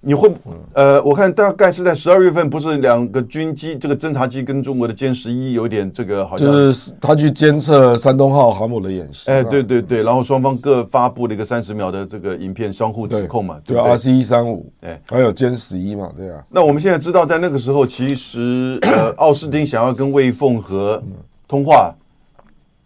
[0.00, 0.32] 你会
[0.74, 9.28] 呃，我看大概是在十二月份，不是两个军机，这个侦察机跟中国的歼十一有点这个好像，就是他去监测山东号航母的演习。
[9.28, 16.44] 哎，对对对，然后双方各发布了一个三十秒的这个影片，相互指控嘛，对 RC 一三五，哎，还有歼十一嘛，对啊。
[16.48, 21.02] 那我们现在知道，在那个时候，其实呃，奥斯汀想要跟魏凤和
[21.48, 21.92] 通话，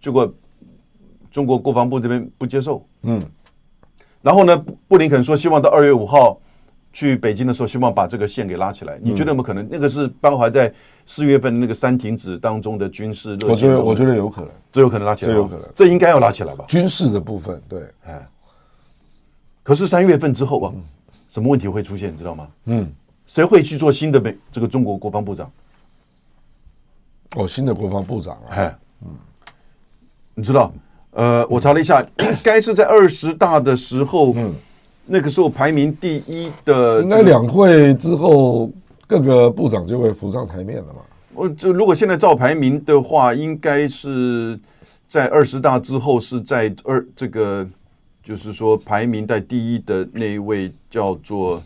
[0.01, 0.33] 结果
[1.31, 3.21] 中国国防部这边不接受，嗯，
[4.23, 6.39] 然后呢，布林肯说希望到二月五号。
[6.93, 8.99] 去北京的时候，希望把这个线给拉起来。
[9.01, 9.67] 你觉得有没有可能？
[9.71, 10.73] 那个是包含在
[11.07, 13.31] 四月份那个三停止当中的军事？
[13.47, 16.65] 我觉得，我觉得有可能，这有可能拉起来，这有可能，这应该要拉起来吧？
[16.69, 18.29] 军事的部分，对，哎。
[19.63, 20.73] 可是三月份之后啊，
[21.31, 22.13] 什么问题会出现？
[22.13, 22.49] 你知道吗？
[22.67, 22.93] 嗯，
[23.27, 25.51] 谁会去做新的美这个中国国防部长？
[27.37, 29.09] 哦，新的国防部长啊，哎，嗯，
[30.35, 30.73] 你知道？
[31.13, 32.05] 呃，我查了一下，
[32.43, 34.55] 该是在二十大的时候，嗯。
[35.05, 38.71] 那个时候排名第一的，应该两会之后
[39.07, 41.01] 各个部长就会浮上台面了嘛。
[41.35, 44.59] 我这如果现在照排名的话，应该是
[45.09, 47.69] 在二十大之后是在二这个，
[48.23, 51.63] 就是说排名在第一的那一位叫做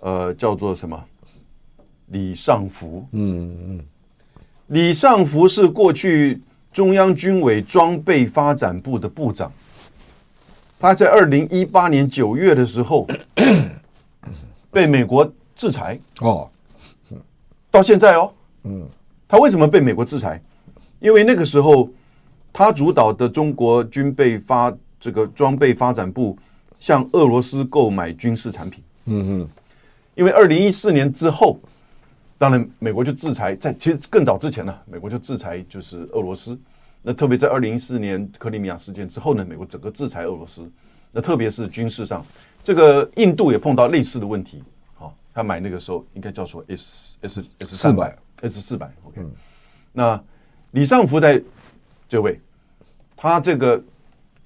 [0.00, 0.98] 呃叫做什么
[2.08, 3.04] 李尚福。
[3.12, 3.80] 嗯嗯，
[4.68, 6.40] 李尚福是过去
[6.72, 9.50] 中央军委装备发展部的部长。
[10.82, 13.06] 他在二零一八年九月的时候
[14.68, 15.96] 被美国制裁。
[16.20, 16.50] 哦，
[17.70, 18.32] 到现在哦，
[18.64, 18.84] 嗯，
[19.28, 20.42] 他为什么被美国制裁？
[20.98, 21.88] 因为那个时候
[22.52, 26.36] 他主导的中国军备发这个装备发展部
[26.80, 29.48] 向俄罗斯购买军事产品，嗯嗯，
[30.16, 31.60] 因为二零一四年之后，
[32.38, 36.58] 当然美国就制裁，在其实更早之前呢，美国就制裁就是俄罗斯。
[37.02, 40.70] 那特别在二零一四年克里米亚事件之后呢，美国整个制裁俄罗斯。
[41.14, 42.24] 那特别是军事上，
[42.64, 44.62] 这个印度也碰到类似的问题。
[44.94, 48.90] 好，他买那个时候应该叫做 S S S 四百 S 四百。
[49.04, 49.20] OK，
[49.92, 50.18] 那
[50.70, 51.42] 李尚福在
[52.08, 52.40] 这位，
[53.14, 53.82] 他这个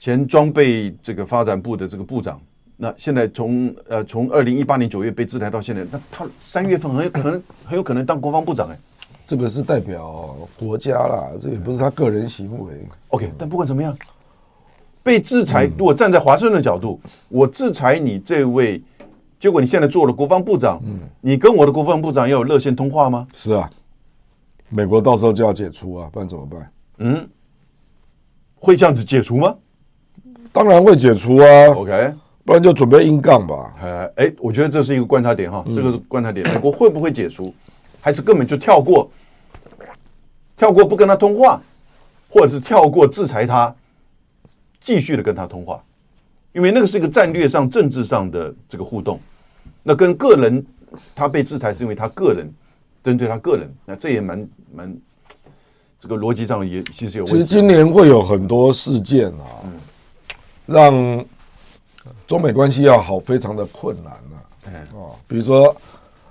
[0.01, 2.41] 前装备这个发展部的这个部长，
[2.77, 8.79] 那现在从呃从二零一八年九月被制裁到现在，那他三月份很有可能很有可能当国防部长哎。
[9.27, 12.75] 这个是代表国家啦，这也不是他个人行为。
[13.09, 13.95] OK，但不管怎么样，
[15.03, 18.81] 被制裁，如果站在华盛顿的角度，我制裁你这位，
[19.41, 20.81] 结果你现在做了国防部长，
[21.21, 23.27] 你跟我的国防部长要有热线通话吗？
[23.35, 23.69] 是啊，
[24.69, 26.71] 美国到时候就要解除啊，不然怎么办？
[26.99, 27.29] 嗯，
[28.55, 29.57] 会这样子解除吗？
[30.53, 31.67] 当然会解除啊。
[31.75, 33.75] OK，不然就准备硬杠吧。
[33.83, 37.53] 哎哎，我觉得这是一个观察点哈，这个是观察点，美国会不会解除？
[38.01, 39.11] 还是根本就跳过，
[40.57, 41.61] 跳过不跟他通话，
[42.29, 43.75] 或者是跳过制裁他，
[44.81, 45.83] 继续的跟他通话，
[46.53, 49.19] 因为那个是一个战略上、政治上的这个互动。
[49.83, 50.65] 那跟个人，
[51.15, 52.49] 他被制裁是因为他个人
[53.03, 54.97] 针对他个人，那这也蛮蛮
[55.99, 57.33] 这个逻辑上也其实有问题。
[57.33, 59.73] 其实今年会有很多事件啊，嗯、
[60.67, 61.25] 让
[62.27, 64.37] 中美关系要好非常的困难啊。
[64.67, 65.75] 嗯、哦，比如说。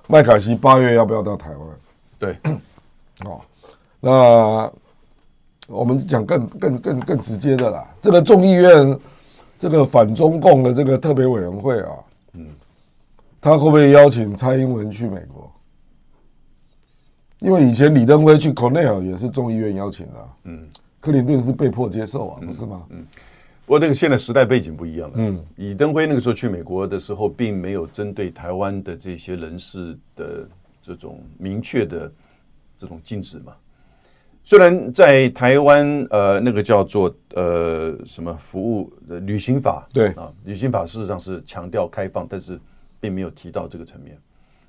[0.07, 1.59] 麦凯锡八月要不要到台湾？
[2.19, 2.37] 对，
[3.25, 3.41] 哦，
[3.99, 4.71] 那
[5.67, 8.99] 我们讲更更更更直接的啦，这个众议院
[9.57, 11.91] 这个反中共的这个特别委员会啊，
[12.33, 12.47] 嗯，
[13.41, 15.51] 他会不会邀请蔡英文去美国？
[17.39, 20.67] 因为以前李登辉去 Cornell 也是众议院邀请的，嗯，
[20.99, 22.83] 克林顿是被迫接受啊，不是吗？
[22.89, 23.05] 嗯。
[23.65, 25.15] 不过，那个现在时代背景不一样了。
[25.17, 30.47] 嗯，李登辉那个时候去美国的时候，并没有针对台湾的这些人士的
[30.83, 32.11] 这种明确的
[32.77, 33.53] 这种禁止嘛。
[34.43, 42.59] 虽然在台湾，呃，那个叫做呃什么服务旅行法，对啊，旅行法事实上是强调开放，但是
[42.99, 44.15] 并没有提到这个层面。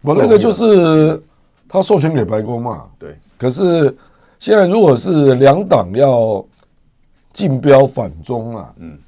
[0.00, 1.22] 我那个就是
[1.68, 2.88] 他授权给白宫嘛。
[2.98, 3.14] 对。
[3.37, 3.94] 可是
[4.38, 6.42] 现在如果是两党要。
[7.37, 8.99] 竞标反中啊，嗯，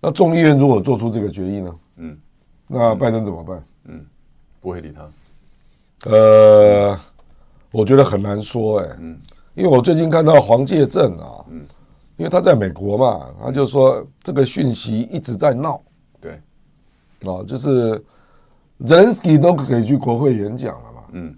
[0.00, 2.18] 那众议院如果做出这个决议呢，嗯，
[2.66, 3.62] 那拜登怎么办？
[3.84, 4.00] 嗯，
[4.62, 6.10] 不会理他。
[6.10, 6.98] 呃，
[7.70, 9.20] 我觉得很难说，哎，嗯，
[9.52, 11.60] 因为我最近看到黄介正啊，嗯，
[12.16, 15.82] 因为他在美国嘛，他就说这个讯息一直在闹，
[16.18, 16.40] 对，
[17.24, 18.02] 哦，就是
[18.86, 21.36] Zelensky 都可以去国会演讲了嘛，嗯，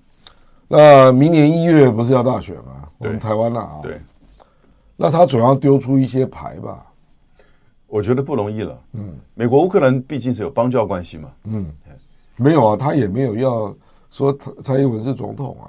[0.69, 2.89] 那明年一月不是要大选吗？
[2.99, 4.01] 我们台湾啊，对，
[5.03, 6.87] 那他总要丢出一些牌吧，
[7.89, 8.81] 我觉得不容易了。
[8.93, 11.29] 嗯，美国乌克兰毕竟是有邦交关系嘛。
[11.43, 11.67] 嗯，
[12.37, 13.75] 没有啊，他也没有要
[14.11, 15.67] 说蔡英文是总统啊，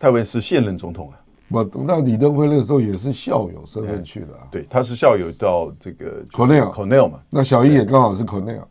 [0.00, 1.20] 蔡英文是现任总统啊。
[1.48, 8.64] 我那李登辉那个时候也是校友身份去的啊，对，他是校友到这个 Cornell Cornell 嘛，那小英也刚好是 Cornell，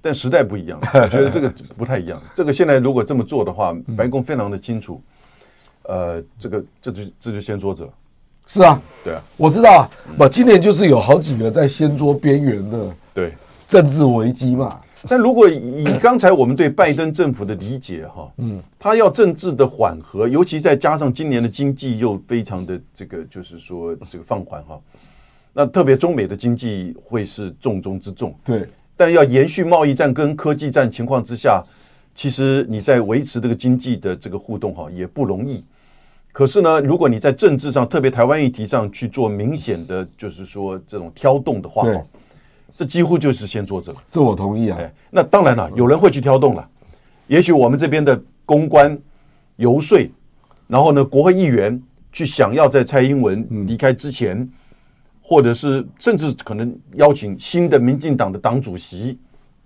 [0.00, 2.22] 但时代不一样，我觉得这个不太一样。
[2.36, 5.02] 这个现在如果这么做的话， 白宫非常的清楚，
[5.88, 7.92] 呃，这个这就这就掀桌子了。
[8.48, 9.84] 是啊，对啊，我知道啊，
[10.16, 13.32] 不，今年就是有好几个在掀桌边缘的对。
[13.66, 14.80] 政治危机嘛。
[15.06, 24.80] 但如果以刚才我们对拜登政府的理解哈，嗯，他要政治的缓和，尤其再加上今年的经济又非常的这个，就是说这个放缓哈，
[25.52, 28.34] 那特别中美的经济会是重中之重。
[28.42, 31.62] 对，但要延续贸易战跟科技战情况之下，
[32.14, 35.62] 其实你在维持这个经济的这个互动哈也不容易。
[36.38, 42.00] 可是呢，如果你在政治上，特别台湾议题上去做明显的，就是说这种挑动的话，对。
[42.76, 44.78] 这几乎就是先做这个，这我同意啊。
[45.10, 46.64] 那当然了，有人会去挑动了。
[47.26, 48.96] 也许我们这边的公关
[49.56, 49.98] 游说，
[50.68, 54.48] 然后呢，国会议员去想要在蔡英文离开之前，
[55.20, 59.18] 或者是甚至可能邀请新的民进党的党主席、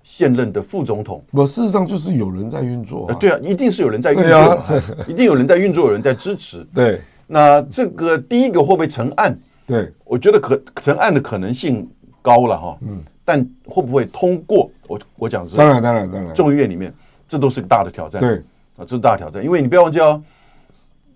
[0.03, 1.25] 现任的副总统。
[1.31, 3.15] 我事实上就是有人在运作啊。
[3.21, 4.62] 对啊，一定是有人在运作，
[5.09, 6.67] 一定有人在运作，有人在支持。
[6.75, 9.38] 对，那这个第一个会不会成案？
[9.67, 11.88] 对，我觉得可成案的可能性。
[12.25, 14.71] 高了哈，嗯，但会不会通过？
[14.87, 16.95] 我我讲是，当然当然当然，众议院里面
[17.27, 18.37] 这都是个大的挑战，对
[18.77, 20.23] 啊，这是大挑战，因为你不要忘记哦，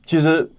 [0.05, 0.51] 其实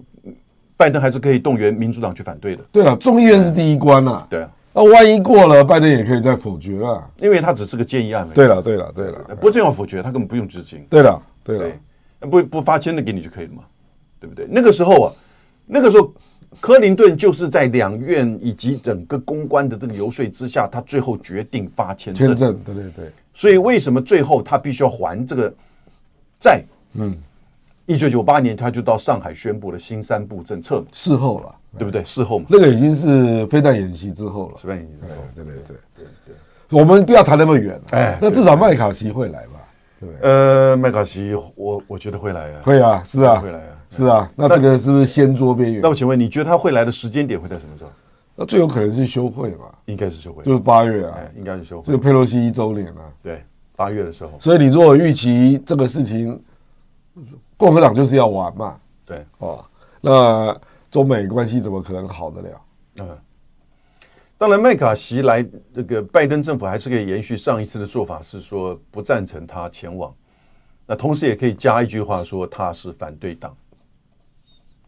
[0.78, 2.64] 拜登还是可以动员民主党去反对的。
[2.72, 8.30] 对了，众议院是第一关呐，对啊，那万一过了，拜登也可以再否决啊，因为他只是个建议案。
[8.32, 10.86] 对了对了对了，不这样否决，他根本不用执行。
[10.88, 11.72] 对了对了，
[12.30, 13.64] 不不发签的给你就可以了嘛，
[14.20, 14.46] 对不对？
[14.48, 15.14] 那个时候啊，
[15.66, 16.14] 那个时候。
[16.62, 22.28] 克林顿就是在两院以及整个公关的这个游说之下，他最后决定发签证。
[22.28, 23.12] 签证，对对对。
[23.34, 25.54] 所以为什么最后他必须要还这个
[26.40, 26.64] 债？
[26.94, 27.14] 嗯，
[27.86, 30.82] 一九九八年他就到上海宣布了新三部政策。
[30.94, 32.04] 事后了，对不对？
[32.04, 34.56] 事后嘛，那个已经是飞弹演习之后了。
[34.56, 36.80] 飞弹演习之后，对对对对对。
[36.80, 39.60] 我们不要谈那么远，哎，那至少麦卡锡会来吧？
[40.00, 40.10] 对。
[40.22, 42.62] 呃，麦卡锡，我我觉得会来啊。
[42.64, 43.74] 会啊，是啊，会来啊。
[43.90, 45.82] 是啊，那这个是不是先桌边缘？
[45.82, 47.90] 那我请问，你觉得他会来的时间点会在什么时候？
[48.36, 49.66] 那最有可能是休会吧？
[49.86, 51.86] 应该是休会，就是八月啊，应该是休会。
[51.86, 53.42] 这个佩洛西一周年啊，对，
[53.76, 54.32] 八月的时候。
[54.38, 56.40] 所以你如果预期这个事情，
[57.56, 58.76] 共和党就是要玩嘛？
[59.06, 59.64] 对，哦，
[60.02, 60.56] 那
[60.90, 62.62] 中美关系怎么可能好得了？
[63.00, 63.18] 嗯，
[64.38, 70.14] 当然，麦卡锡来，这个拜登政府还是可以延续上一次的做法，是说不赞成他前往。
[70.86, 73.56] 那同时也可以加一句话说他是反对党。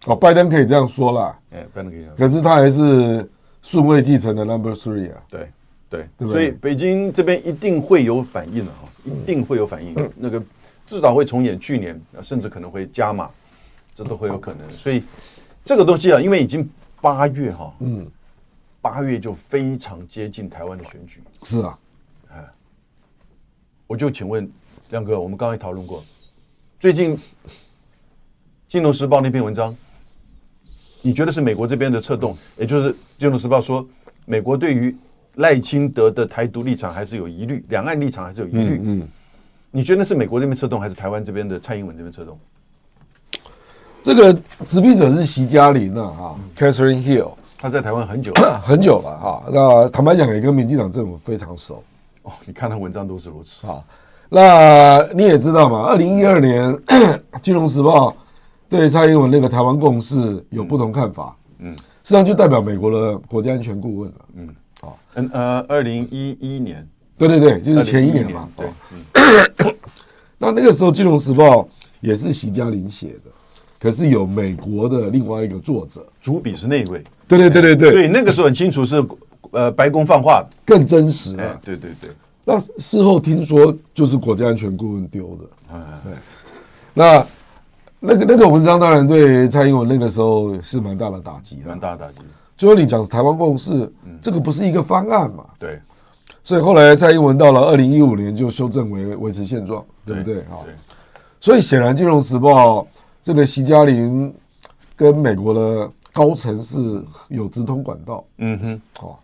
[0.05, 2.25] 哦，拜登可以这样说啦，哎，拜登可以这样说。
[2.25, 3.29] 可是他还是
[3.61, 5.49] 顺位继承的 Number Three 啊，对
[5.89, 9.93] 对，所以北京这边一定会有反应的哈，一定会有反应。
[10.15, 10.41] 那个
[10.85, 13.29] 至少会重演去年，甚至可能会加码，
[13.93, 14.69] 这都会有可能。
[14.69, 15.03] 所以
[15.69, 16.67] 这个东西啊，因为已经
[16.99, 18.03] 八月哈，嗯，
[18.81, 21.21] 八月就非常接近台湾的选举。
[21.43, 21.77] 是啊，
[22.31, 22.43] 哎，
[23.85, 24.51] 我就请问
[24.89, 26.03] 亮哥，我们刚才讨论过，
[26.79, 27.15] 最近
[28.67, 29.75] 《金融时报》那篇文章。
[31.03, 33.87] 你觉得是美国这边的策动，也就是《金融时报》说，
[34.25, 34.97] 美国对于
[35.35, 38.79] 赖清德的台独立场还是有疑虑，两岸立场还是有疑虑。
[38.81, 39.07] 嗯，嗯，
[39.69, 42.39] 你觉得是美国这边策动，还是台湾这边的蔡英文这边策动？
[44.01, 44.33] 这个
[44.65, 48.33] 执笔者是席嘉玲啊，哈，Catherine Hill，他在台湾很久
[48.63, 49.43] 很久了哈。
[49.51, 51.83] 那坦白讲，也跟民进党政府非常熟。
[52.23, 53.83] 哦，你看他文章都是如此啊。
[54.29, 56.71] 那你也知道嘛，二零一二年
[57.41, 58.09] 《金融时报》。
[58.69, 64.47] 对蔡英文那个台湾共识有不同看法，嗯，实际上就代表美国的国家安全顾问了，嗯，
[64.79, 68.67] 好，嗯呃，二零一一年，对对对，就是前一年嘛，对，
[70.37, 71.63] 那那个时候《金融时报》
[71.99, 73.31] 也是席嘉玲写的，
[73.79, 79.03] 可是有美国的另外一个作者，主笔是那一位，对对对对对，所以那个时候很清楚是
[79.51, 82.11] 呃白宫放话，更真实啊，对对对，
[82.43, 86.13] 那事后听说就是国家安全顾问丢的，啊，对，
[86.93, 87.25] 那。
[88.01, 92.21] 那个那个文章当然对蔡英文那个时候是蛮大的打击，蛮大的打击。
[92.55, 95.43] 就说你讲台湾共识，这个不是一个方案嘛？
[95.59, 95.77] 对。
[96.41, 100.35] 所以后来蔡英文到了二零一五年就修正为维持现状，对不对？
[100.43, 100.59] 哈。
[101.41, 102.83] 所以显然《金融时报》
[103.29, 104.33] 这个席嘉玲
[104.95, 108.25] 跟美国的高层是有直通管道。
[108.39, 109.15] 嗯哼，哦，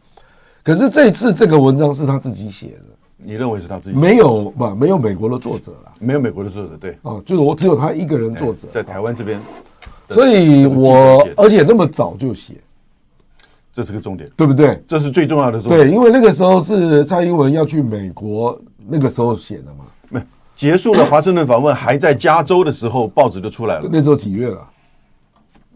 [0.61, 2.83] 可是这次这个文章是他自己写的，
[3.17, 3.97] 你认为是他自己？
[3.97, 4.75] 没有吧？
[4.75, 9.41] 没有美国的作者了，没有美国的作者，对，哦，就是我只有他一个人作者，在台湾这边，
[10.11, 12.61] 所以我而且那么早就写，
[13.73, 14.79] 这是个重点，对不对？
[14.87, 15.79] 这是最重要的重点。
[15.79, 18.55] 对，因为那个时候是蔡英文要去美国，
[18.87, 19.85] 那个时候写的嘛。
[20.09, 20.21] 没
[20.55, 23.89] 结束了华盛顿访问，还在加州的时候，报纸就出来了。
[23.91, 24.67] 那时候几月了？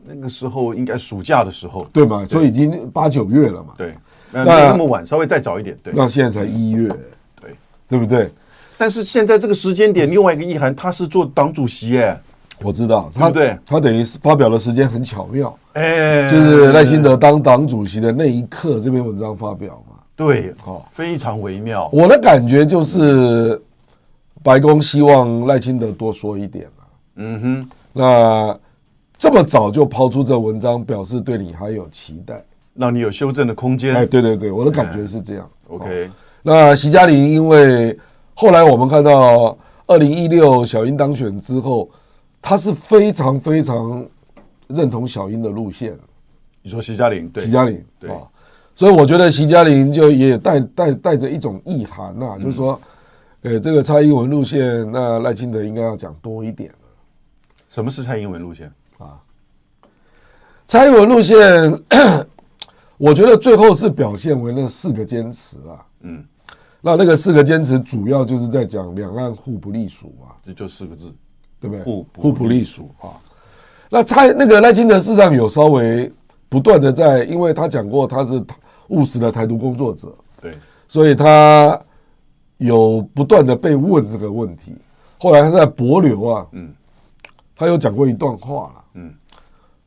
[0.05, 2.25] 那个时候应该暑假的时候，对嘛？
[2.25, 3.73] 所以已经八九月了嘛。
[3.77, 3.93] 对，
[4.31, 5.77] 那没那么晚，稍微再早一点。
[5.83, 6.87] 对，那现在才一月，
[7.39, 7.55] 对，
[7.87, 8.31] 对不对？
[8.77, 12.17] 但是现在这个时间点，另外一个意涵，他是做党主席耶。
[12.61, 19.95] 我知道，他对，他等于是发表的时间很巧妙，哎，就是赖清德当党主席的那一刻，这篇文章发表嘛。
[20.15, 21.89] 对，哦，非常微妙。
[21.93, 23.61] 我的感觉就是，
[24.43, 26.87] 白宫希望赖清德多说一点了。
[27.15, 28.59] 嗯哼，那
[29.17, 33.95] 这么早就抛出这文章，表示对你还有期待，让你有修正的空间。
[33.95, 35.49] 哎，对对对，我的感觉是这样。
[35.67, 36.09] OK，
[36.43, 37.97] 那徐嘉玲因为
[38.33, 41.89] 后来我们看到二零一六小英当选之后。
[42.41, 44.01] 他是非常非常
[44.69, 45.93] 认同小英的路线。
[46.61, 48.09] 你说徐嘉玲，对，徐嘉玲，对，
[48.73, 52.79] 所以我觉得徐嘉玲就也带带带着一种意涵呐、啊，就是说，
[53.41, 56.71] 呃，这个蔡英文路线，那赖清德应该要讲多一点。
[57.69, 59.19] 什么是蔡英文路线啊？
[60.65, 61.37] 蔡英文路线，
[62.97, 65.85] 我觉得最后是表现为那四个坚持啊。
[66.01, 66.23] 嗯，
[66.81, 71.13] 那那个四个坚持主要就是在讲两岸互不隶属啊，这就四个字。
[71.61, 71.83] 对不对？
[71.83, 73.11] 互互不隶属啊。
[73.89, 76.09] 那蔡那个赖清德事实上有稍微
[76.47, 78.41] 不断的在，因为他讲过他是
[78.87, 80.07] 务实的台独工作者，
[80.39, 81.77] 对，所以他
[82.59, 84.75] 有不断的被问这个问题。
[85.17, 86.71] 后来他在博流啊，嗯，
[87.55, 89.11] 他有讲过一段话，嗯，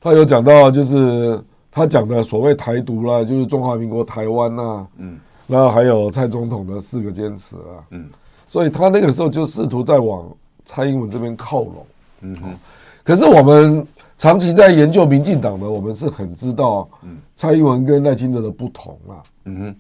[0.01, 8.11] 他有讲到就是他讲的所谓台独啦，就是中华民国台湾呐，嗯，然后还有蔡总统的四个坚持啊，嗯，
[8.47, 10.29] 所以他那个时候就试图在往。
[10.65, 11.87] 蔡英文这边靠拢，
[12.21, 12.55] 嗯哼，
[13.03, 13.85] 可是我们
[14.17, 16.89] 长期在研究民进党的，我们是很知道，
[17.35, 19.77] 蔡英文跟赖清德的不同啊，嗯哼，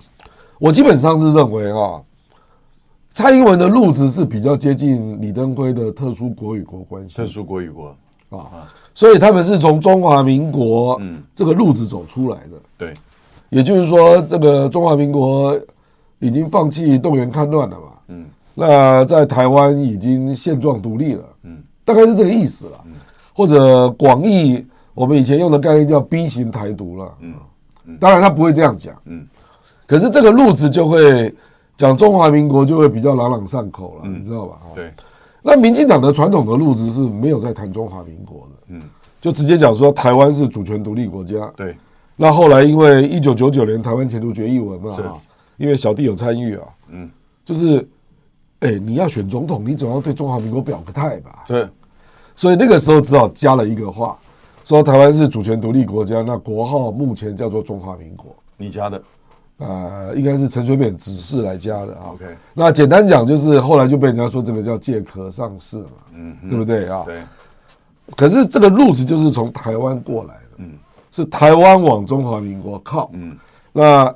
[0.59, 2.03] 我基本上是认为啊，
[3.13, 7.95] 蔡英文的路子是比较接近李登辉的特殊国与国关系，特殊国与国
[8.31, 11.01] 啊，所以他们是从中华民国
[11.35, 12.95] 这个路子走出来的，对，
[13.51, 15.59] 也就是说，这个中华民国
[16.19, 18.25] 已经放弃动员戡乱了嘛，嗯。
[18.55, 21.57] 那在台湾已经现状独立了，嗯，
[21.87, 22.93] 大概是这个意思了，嗯，
[23.35, 27.35] 或者广义我们以前用的概念叫 B 型台独了，嗯，
[27.99, 29.27] 当然他不会这样讲，嗯，
[29.87, 31.35] 可是这个路子就会
[31.77, 34.59] 讲中华民国就会比较朗朗上口了，你知道吧？
[34.75, 34.93] 对，
[35.43, 38.83] 那民进党的传统的路子是没有在谈中华民国的，嗯，
[39.21, 41.77] 就直接讲说台湾是主权独立国家，对，
[42.17, 45.21] 那后来因为一九九九年台湾前途决议文嘛，哈，
[45.57, 47.11] 因为小弟有参与啊，嗯，
[47.45, 47.89] 就是。
[48.65, 51.43] 哎，你要选总统，你总要对中华民国表个态吧？
[51.49, 51.67] 对，
[52.37, 54.17] 所以那个时候只好加了一个话，
[54.63, 58.27] 说台湾是主权独立国家，那国号目前叫做中华民国。
[58.57, 59.03] 你加的？
[59.59, 62.13] 呃，应该是陈水扁指示来加的啊。
[62.13, 62.25] OK，
[62.55, 67.03] 那简单讲就是后来就被人家说这个叫借壳上市嘛，嗯，对不对啊？
[67.05, 67.21] 对。
[68.17, 70.73] 可是这个路子就是从台湾过来的，嗯，
[71.11, 73.37] 是台湾往中华民国靠，嗯，
[73.73, 74.15] 那。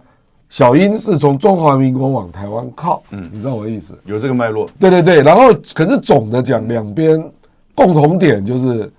[0.49, 3.99] 小英是从中华民国往台湾靠，嗯，你知道我的意思？
[4.05, 4.71] 有这个脉络。
[4.79, 7.21] 对对对，然后可是总的讲，两边
[7.75, 8.91] 共同点就是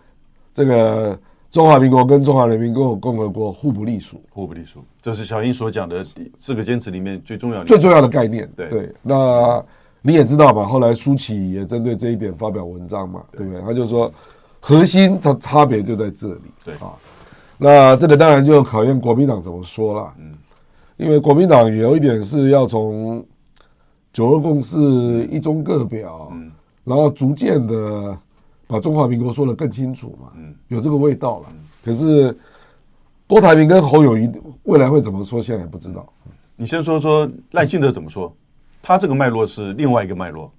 [0.54, 1.18] 这个
[1.50, 6.04] 中华民国跟中华人民共和共和国互不隶属，互不隶属，这是小英所讲的
[6.38, 8.50] 四个坚持里面最重要的最重要的概念。
[8.56, 9.64] 对对，那
[10.02, 13.62] 你也知道嘛，后来舒淇也针对这一点发表文章嘛，对不对？
[13.62, 14.12] 他就说
[14.60, 16.42] 核心的差别就在这里。
[16.66, 16.94] 对啊，
[17.58, 20.14] 那这个当然就考验国民党怎么说了。
[20.20, 20.34] 嗯。
[20.98, 23.24] 因为国民党有一点是要从
[24.12, 24.78] 九二共识、
[25.32, 26.52] 一中各表，嗯
[26.84, 28.18] 然后逐渐的
[28.68, 30.32] 把中华民国说得更清楚嘛，
[30.68, 31.46] 有这个味道了。
[31.84, 32.38] 可是
[33.26, 34.30] 郭台铭跟侯友宜
[34.64, 36.06] 未来会怎么说，现在也不知道。
[36.56, 38.32] 你先说说赖清德怎么说，
[38.82, 40.52] 他这个脉络是另外一个脉络。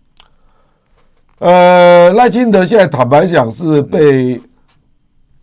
[1.39, 4.41] 呃，赖清德现在坦白讲是被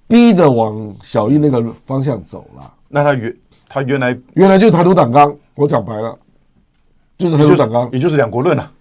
[0.07, 2.73] 逼着往小英那个方向走了。
[2.89, 3.35] 那他原。
[3.67, 6.17] 他原来原来就是台独党纲，我讲白了，
[7.17, 8.71] 就是台独党纲，也就是两国论了，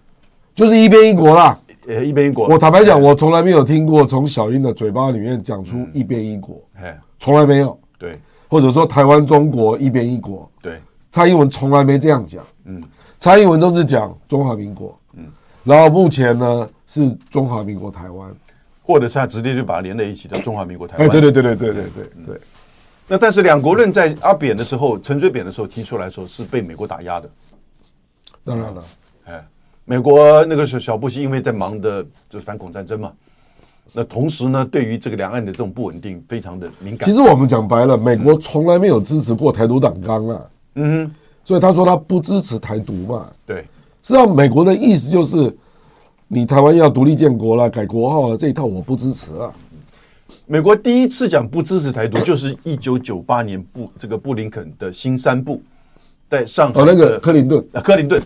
[0.53, 2.47] 就是一边一国啦，呃，一边一国。
[2.47, 7.77] 我坦白讲，我从来没有听过从小英的嘴巴里面讲出一边一国，哎，从来没有。
[7.97, 10.81] 对，或者说台湾中国一边一国，对，
[11.11, 12.83] 蔡英文从来没这样讲，嗯，
[13.19, 15.25] 蔡英文都是讲中华民国，嗯，
[15.63, 18.29] 然后目前呢是中华民国台湾，
[18.83, 21.83] 或者是他直接就把它连在一起的中华民国台湾，哎，对对对对对对。
[21.83, 22.41] 对对。
[23.07, 27.29] 那但是两国论在阿扁的时候，陈水扁的时候提出来说是被美国打压的。
[28.43, 28.83] 当然了，
[29.25, 29.45] 哎，
[29.85, 33.11] 美国那个时候小布希因为在忙的就是反恐战争嘛，
[33.93, 37.07] 那同时呢，对于这个两岸的这种不稳定非常的敏感。
[37.07, 40.41] 其实我们讲白了，美国从来没有支持过台独党纲啊。
[40.73, 41.11] 嗯哼，
[41.43, 43.31] 所以他说他不支持台独嘛。
[43.45, 43.57] 对，
[44.01, 45.55] 实际上美国的意思就是，
[46.27, 49.53] 你台湾要独立建国了，改国号了，这一套我不支持啊。
[50.47, 55.61] 美国第一次讲不支持台独，就是一九九八年布这个布林肯的新三部，
[56.27, 58.21] 在上海哦，那个克林顿啊，克林顿，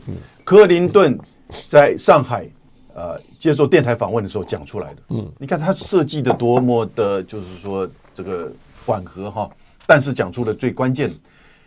[0.46, 1.20] 克林顿
[1.68, 2.48] 在上海
[2.94, 5.02] 呃接受电台访问的时候讲出来的。
[5.10, 8.52] 嗯，你看他设计的多么的，就是说这个
[8.86, 9.50] 缓和哈，
[9.86, 11.12] 但是讲出了最关键。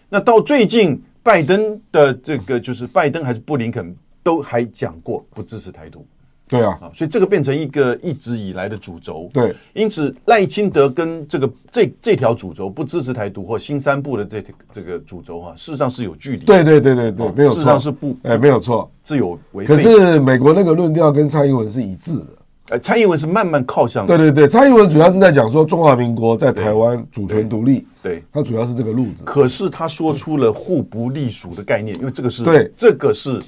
[0.09, 6.07] 那到最近拜登的这个，就是拜登还是布林肯都还讲过不支持台独。
[6.53, 9.31] 对啊，所以这个变成一个一直以来的主轴。
[9.33, 16.45] 对，因此赖清德跟这个这这条主轴不支持台独或新三部的这这个主轴啊，事实上是有距离。
[16.45, 19.65] 对对对对对，没有错，事实上是不哎，没有错，是有违。
[19.65, 22.27] 可是美国那个论调跟蔡英文是一致的。
[22.71, 24.07] 呃，蔡英文是慢慢靠向。
[24.07, 27.85] 对对对，蔡英文主要是在讲说中华民国在台湾主权独立。
[28.03, 29.25] 对，他主要是这个路子。
[29.25, 33.43] 可是他说出了互不隶属的概念，因为这个是对，这个是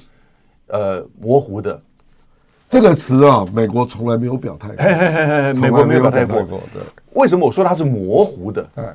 [0.67, 1.81] 呃模糊的。
[2.75, 4.83] 这个词啊，美国从来没有表态过。
[4.83, 6.41] 嘿嘿嘿嘿，美国没有表态过。
[6.73, 6.81] 对，
[7.13, 8.69] 为什么我说它是模糊的？
[8.75, 8.93] 哎，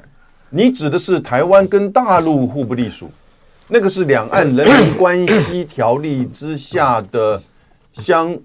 [0.50, 3.10] 你指的是台湾跟大陆互不隶属，
[3.68, 7.40] 那个是两岸人民关系条例之下的
[7.94, 8.36] 相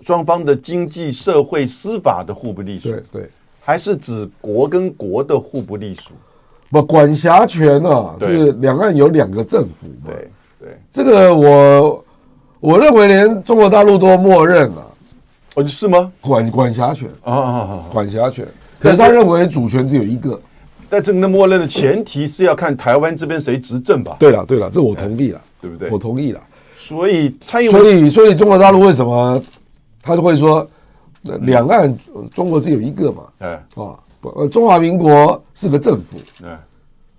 [0.00, 2.92] 双方的经济社会司法的互不隶属。
[2.92, 6.12] 对对，还是指国跟国的互不隶属？
[6.70, 10.06] 不，管辖权啊，就是两岸有两个政府嘛。
[10.06, 12.01] 对对，这个我。
[12.62, 14.86] 我认为连中国大陆都默认了，
[15.56, 16.12] 哦，是吗？
[16.20, 17.84] 管管辖权啊啊啊！
[17.90, 18.46] 管辖权，
[18.78, 20.40] 可是他认为主权只有一个，
[20.88, 24.14] 但这个默认的前提是要看台湾这边谁执政吧？
[24.16, 25.90] 对了对了，这我同意了，对不对？
[25.90, 26.40] 我同意了。
[26.76, 29.42] 所以蔡英文，所以所以中国大陆为什么
[30.00, 30.64] 他就会说
[31.40, 31.92] 两岸
[32.32, 33.22] 中国只有一个嘛？
[33.40, 36.16] 哎啊，呃，中华民国是个政府，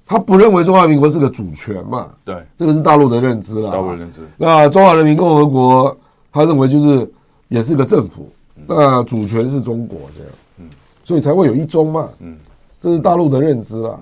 [0.05, 2.09] 他不认为中华民国是个主权嘛？
[2.25, 3.71] 对，这个是大陆的认知了。
[3.71, 4.19] 大陆的认知。
[4.37, 5.97] 那中华人民共和国，
[6.31, 7.09] 他认为就是
[7.47, 8.29] 也是个政府，
[8.67, 10.29] 那主权是中国这样。
[10.59, 10.69] 嗯，
[11.03, 12.09] 所以才会有一中嘛。
[12.19, 12.35] 嗯，
[12.81, 13.99] 这是大陆的认知了。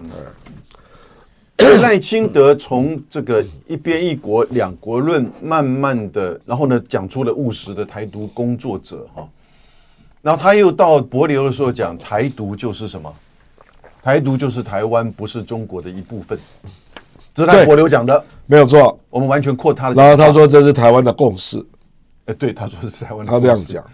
[1.81, 9.27] 赖清德从这个一边一国两国论，慢慢的，然后呢，讲出了务实的台独工作者哈。
[10.23, 13.13] 然后他又到帛琉的时候讲台独就是什么？
[14.03, 16.37] 台独就是台湾不是中国的一部分，
[17.35, 18.99] 这是他帛琉讲的，没有错。
[19.11, 19.95] 我们完全扩他的。
[19.95, 21.63] 然后他说这是台湾的共识，
[22.25, 23.47] 哎，对，他说是台湾的共识。
[23.47, 23.85] 他这样讲。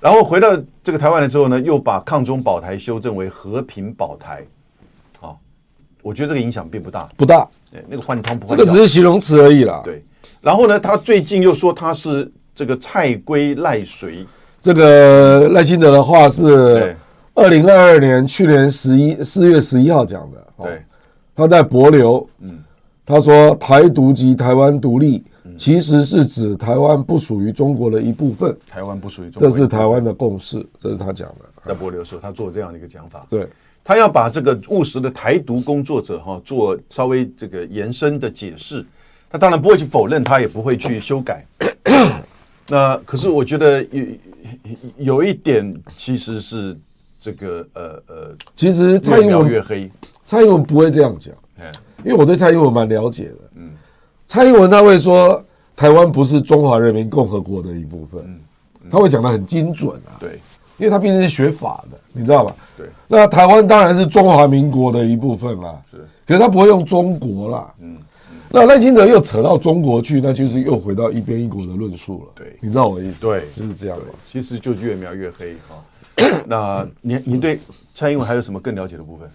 [0.00, 4.44] 然后回到这个台湾了之后呢，又把抗中保台修正为和平保台。
[5.18, 5.40] 好，
[6.02, 7.48] 我觉得这个影响并不大，不大。
[7.74, 9.80] 哎，那个换汤不换药，这个只是形容词而已啦。
[9.84, 10.04] 对。
[10.40, 14.24] 然后呢，他最近又说他是这个蔡归赖谁。
[14.60, 16.96] 这个赖清德的话是。
[17.38, 20.82] 二零二二年去年十一四月十一号讲的，对，
[21.36, 22.58] 他在博流，嗯，
[23.06, 25.22] 他说台独及台湾独立，
[25.56, 31.44] 其实是指台湾不属于中国的一部分，台湾不属于中国，这是台湾的共识，这是他讲的。
[31.64, 33.46] 在博流的时候，他做这样的一个讲法，对，
[33.84, 38.84] 他要把这个务实的台独工作者哈做稍微这个延伸的解释，
[39.30, 41.46] 他当然不会去否认，他也不会去修改。
[42.68, 44.04] 那可是我觉得有
[44.96, 46.76] 有一点其实是。
[47.20, 49.90] 这个呃呃，其实蔡英文越黑，
[50.24, 51.34] 蔡英文不会这样讲，
[52.04, 53.34] 因为我对蔡英文蛮了解的。
[53.56, 53.70] 嗯，
[54.26, 55.44] 蔡英文他会说
[55.74, 58.40] 台湾不是中华人民共和国的一部分，
[58.90, 60.14] 他会讲的很精准啊。
[60.20, 60.38] 对，
[60.76, 62.54] 因为他毕竟是学法的，你知道吧？
[62.76, 62.86] 对。
[63.08, 65.98] 那台湾当然是中华民国的一部分啦，是。
[66.26, 67.74] 可是他不会用中国啦。
[67.80, 67.96] 嗯。
[68.50, 72.32] 那赖清德又扯到中国去，那就是又回到一边一国的论述了。
[72.34, 73.26] 对，你知道我的意思？
[73.26, 73.98] 对，就是这样。
[74.32, 75.76] 其实就越描越黑哈。
[76.46, 77.60] 那您您对
[77.94, 79.30] 蔡英文还有什么更了解的部分？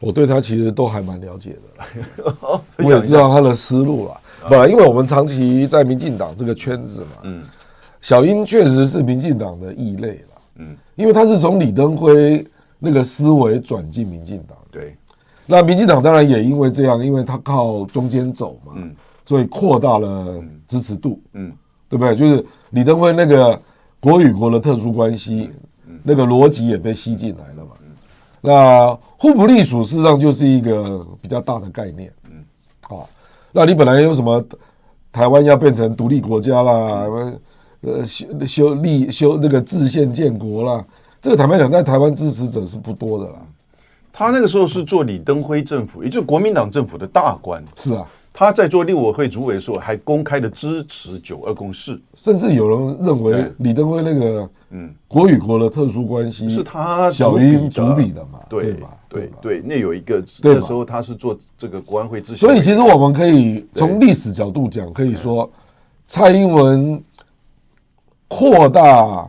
[0.00, 4.20] 我对他其实都还蛮了解的， 我也知道他的思路了。
[4.48, 7.42] 本来，因为我们长期在民进党这个圈子嘛，嗯，
[8.00, 12.46] 小英确实是民进党的异类了，嗯，因为他是从李登辉
[12.78, 14.94] 那个思维转进民进党，对。
[15.44, 21.52] 那民进党当然也因为这样，因为他靠中间走嘛，嗯，所以扩大了支持度，嗯，
[21.88, 22.14] 对不对？
[22.14, 23.60] 就是李登辉那个。
[24.00, 25.50] 国与国的特殊关系，
[26.02, 27.72] 那个逻辑也被吸进来了嘛。
[28.40, 32.12] 那互不隶属事实上就是一个比较大的概念。
[32.30, 32.44] 嗯，
[32.96, 33.02] 啊，
[33.50, 34.44] 那你本来有什么
[35.10, 37.40] 台湾要变成独立国家啦，什么
[37.80, 40.84] 呃修修立修那个制宪建国啦，
[41.20, 43.40] 这个坦白讲，在台湾支持者是不多的啦。
[44.12, 47.64] 他那个时候是做李登辉政府，也就是国民党政府的大官。
[47.74, 48.06] 是啊，
[48.38, 54.94] 他在做立委会主委的时候，还公开的支持九二共识，甚至有人认为李登辉那个嗯。
[55.08, 58.38] 国与国的特殊关系是他小英主笔的嘛？
[58.48, 58.90] 对嘛？
[59.08, 65.50] 对对，那有一个对那时候他是做这个国安会咨询，所以其实我们可以从历史角度讲，可以说
[66.06, 67.02] 蔡英文
[68.28, 69.28] 扩大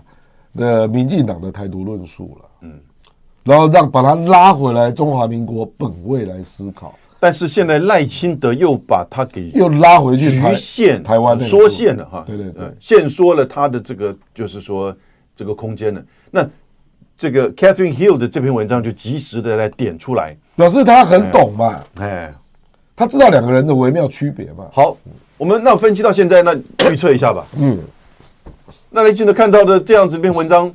[0.55, 2.45] 的民进党的台独论述了。
[2.61, 2.79] 嗯。
[3.43, 14.95] 然后让把他拉回来中华民国本位来思考，但是现在赖清德又把他给又拉回去局限台湾缩限了哈，对对对，限缩了他的这个就是说
[15.35, 16.01] 这个空间了。
[16.31, 16.47] 那
[17.17, 22.33] 这个 Catherine Hill 的这篇文章就及时的来点出来，表示他很懂嘛，哎，
[22.95, 24.65] 他知道两个人的微妙区别嘛。
[24.71, 24.95] 好，
[25.37, 26.55] 我们那分析到现在，那
[26.89, 27.45] 预测一下吧。
[27.57, 27.77] 嗯，
[28.89, 30.73] 那赖清德看到的这样子一篇文章，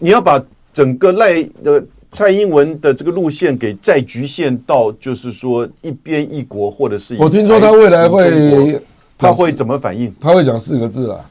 [0.00, 0.42] 你要把
[0.72, 1.84] 整个赖的。
[2.14, 8.80] 蔡英文的这个路线给再局限到，就是说一边一国，或者是我听说他未来会，
[9.18, 10.14] 他会怎么反应？
[10.20, 11.28] 他会讲四个字啊，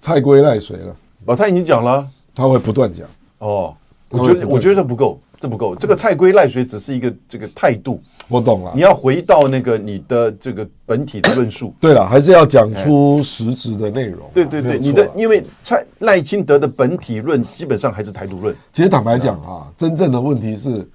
[0.00, 0.94] 蔡归赖谁了？
[1.24, 3.06] 哦，他已经讲了，他会不断讲。
[3.38, 3.74] 哦，
[4.10, 5.18] 我觉得我觉得这不够。
[5.42, 8.70] 这不够，这个蔡圭赖水只是一个这个态度，我懂了。
[8.76, 11.74] 你要回到那个你的这个本体的论述。
[11.82, 14.30] 对了，还是要讲出实质的内容。
[14.32, 18.54] 对对对，你的因为蔡赖清德的本体论基本上还是台独论。
[18.72, 20.88] 其实坦白讲啊，真正的问题是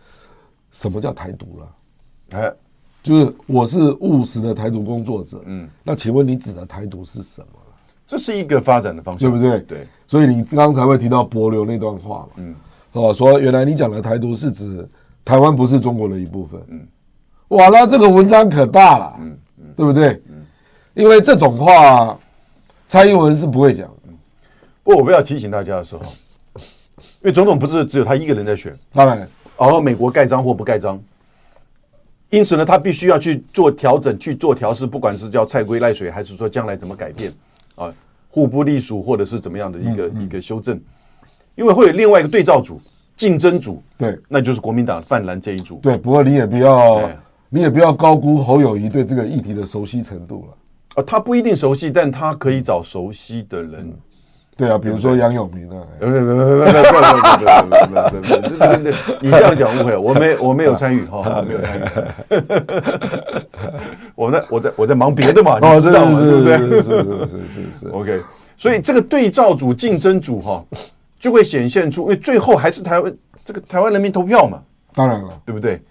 [0.72, 2.40] 什么叫台独了？
[2.40, 2.54] 哎，
[3.04, 5.42] 就是我是务实的台独工作者。
[5.46, 7.48] 嗯，那请问你指的台独是什么？
[8.08, 9.60] 这是一个发展的方向，对不对？
[9.64, 9.88] 对。
[10.08, 12.30] 所以你刚才会提到博流那段话嘛？
[12.38, 12.56] 嗯。
[12.98, 14.88] 哦，说原来你讲的台独是指
[15.24, 16.60] 台湾不是中国的一部分。
[16.70, 16.88] 嗯，
[17.50, 19.16] 哇，那这个文章可大了。
[19.20, 20.22] 嗯嗯，对不对？
[20.30, 20.46] 嗯，
[20.94, 22.18] 因为这种话，
[22.88, 23.90] 蔡英文是不会讲。
[24.08, 24.14] 嗯，
[24.84, 26.02] 不过我不要提醒大家的时候，
[27.22, 29.18] 因为总统不是只有他一个人在选，当然，
[29.58, 31.00] 然后美国盖章或不盖章，
[32.30, 37.32] 因此呢，他必须要去做调整、去做调试，不管是叫蔡归赖水，还是说将来怎么改变
[37.76, 37.94] 啊，
[38.30, 40.80] 互不隶属或者是怎么样的一个一个修正。
[41.58, 42.80] 因为会有另外一个对照组、
[43.18, 45.80] 竞争组，对，那就是国民党泛蓝这一组。
[45.82, 47.10] 对，不过你也不要，
[47.50, 51.02] 你也不要高估侯友谊对这个议题的熟悉程度了。
[51.02, 53.92] 啊，他不一定熟悉，但他可以找熟悉的人。
[54.56, 55.82] 对啊，比如说杨永明啊。
[56.00, 61.84] 不不不不不不不不不不不不不，你这样讲误会了，我没我没有参与哈，没有参与。
[64.14, 66.14] 我在我在我在忙别的嘛，你知道吗？
[66.14, 67.88] 是是是是是是是。
[67.90, 68.22] OK，
[68.58, 70.64] 所以这个对照组、竞争组哈。
[71.20, 74.62] 就会显现出，因为最后还是台湾这个台湾人民投票嘛，
[74.94, 75.82] 当然了，对不对？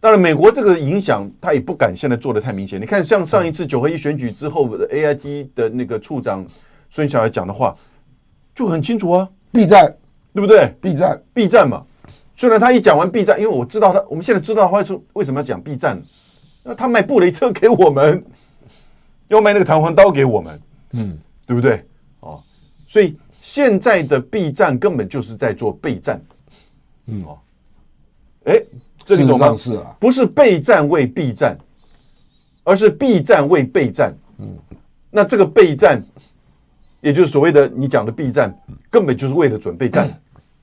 [0.00, 2.80] 当然，美国这个影响他也不敢现在做的太明显。
[2.80, 6.44] 你看，像上一次九合一选举之后的 AIT 的那个处长
[6.90, 7.72] 孙小孩讲的话，
[8.52, 9.94] 就很清楚啊，，B 站，
[10.34, 11.84] 对不对？？B 站，B 站嘛。
[12.34, 16.02] 虽然他一讲完 B 站，因为我知道他，我们现在知道他说为什么要讲 B 站，
[16.64, 18.24] 那他卖布雷车给我们，
[19.28, 20.60] 要卖那个弹簧刀给我们，
[20.94, 21.16] 嗯，
[21.46, 21.84] 对不对？
[22.18, 22.42] 哦，
[22.88, 23.16] 所以。
[23.42, 26.22] 现在的避战根本就是在做备战，
[27.06, 27.36] 嗯哦，
[28.44, 28.62] 哎，
[29.04, 29.52] 这你懂吗？
[29.56, 31.58] 是啊，不是备战为避战，
[32.62, 34.14] 而是避战为备战。
[34.38, 34.56] 嗯，
[35.10, 36.00] 那这个备战，
[37.00, 38.56] 也就是所谓的你讲的避战，
[38.88, 40.06] 根本就是为了准备战。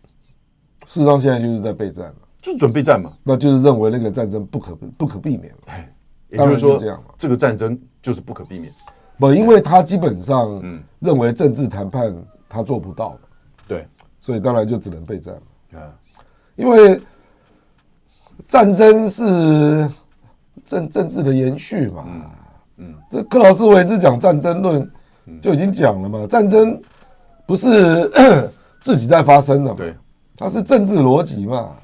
[0.87, 3.11] 事实上，现在就是在备战了，就是准备战嘛。
[3.23, 5.53] 那就是认为那个战争不可不可避免。
[5.65, 5.93] 哎，
[6.29, 8.73] 也就是说这样嘛，这个战争就是不可避免。
[9.17, 12.15] 不，因为他基本上嗯认为政治谈判。
[12.49, 13.15] 他做不到，
[13.67, 13.85] 对，
[14.19, 15.35] 所以当然就只能备战
[15.75, 15.93] 啊，
[16.55, 16.99] 因为
[18.47, 19.87] 战争是
[20.65, 22.05] 政政治的延续嘛，
[22.77, 24.91] 嗯，这克劳斯维兹讲战争论
[25.39, 26.81] 就已经讲了嘛，战争
[27.45, 28.11] 不是
[28.81, 29.93] 自己在发生的嘛，对，
[30.35, 31.75] 它是政治逻辑嘛，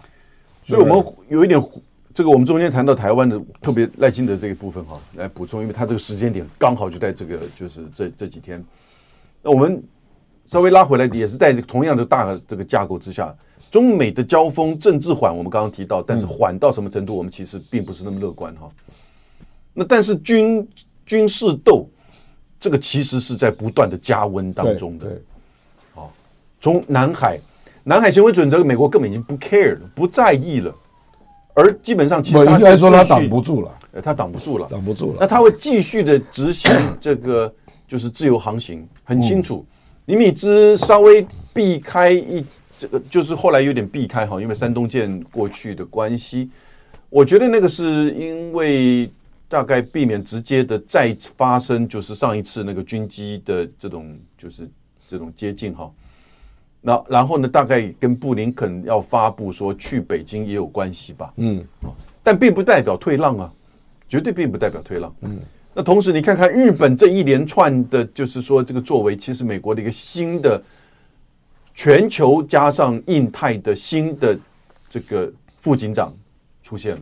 [0.66, 1.64] 所以我们有一点，
[2.12, 8.66] 这个我们中间谈到台湾的特别赖清德这一部分哈，来补充，因为他这个时间点刚好就在这个就是这这几天，
[9.44, 9.84] 那我们。
[10.46, 13.36] 稍微拉回来，也是在同样的大这个架构之下，
[13.72, 18.70] 中美的交锋政治缓，我们刚刚提到，但是缓到什么程度，我们其实并不是那么乐观哈。
[19.74, 20.66] 那但是军
[21.06, 21.90] 军事斗，
[22.60, 25.08] 这个其实是在不断的加温当中的。
[25.08, 25.22] 对，
[25.94, 26.14] 好，
[26.62, 27.40] 从南海，
[27.84, 30.74] 南海行为准则，美国根本已经不 care 了，不在意了，
[31.54, 33.72] 而基本上其实应该说他挡不住了，
[34.04, 35.18] 他挡不住了，挡不住了。
[35.20, 36.72] 那他会继续的执行
[37.02, 37.54] 这个
[37.88, 39.66] 就是自由航行，很清楚。
[40.08, 42.46] 尼米芝稍微避开一，
[42.78, 46.50] 这个就是后来有点避开哈，因为山东舰过去的关系，
[47.10, 49.10] 我觉得那个是因为
[49.48, 54.70] 大概避免直接的再发生，就是上一次那个军机的这种就是
[55.10, 55.92] 这种接近哈。
[56.82, 61.34] 那然后呢，大概跟布林肯要发布说去北京也有关系吧？
[61.38, 61.66] 嗯，
[62.22, 63.52] 但并不代表退让啊，
[64.08, 65.16] 绝对并不代表退让。
[65.22, 65.40] 嗯，
[65.78, 70.64] 那同时你看看日本这一连串的，就是说这个作为，其实美国的一个新的
[71.74, 74.40] 全球加上印太的新的
[74.90, 76.16] 这个副警长
[76.64, 77.02] 出现了。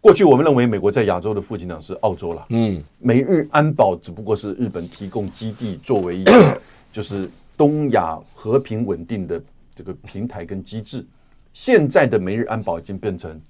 [0.00, 6.60] 过去我们认为美国在亚洲的副警长是澳洲了，嗯，美日安保只不过是日本提供基地，作为一个
[6.92, 9.40] 就是东亚和平稳定的
[9.76, 11.06] 这个平台跟机制。
[11.52, 13.40] 现在的美日安保已经变成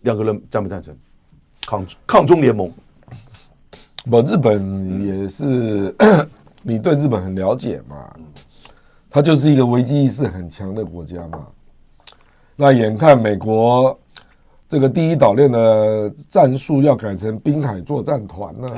[0.00, 0.96] 两个人赞不赞成？
[1.66, 2.72] 抗抗中联盟。
[4.10, 5.94] 不，日本也是，
[6.62, 8.08] 你对日本很了解嘛？
[9.10, 11.46] 它就是一个危机意识很强的国家嘛。
[12.54, 13.98] 那眼看美国。
[14.68, 18.72] 这个第一岛链的战术要改成滨海作战团了，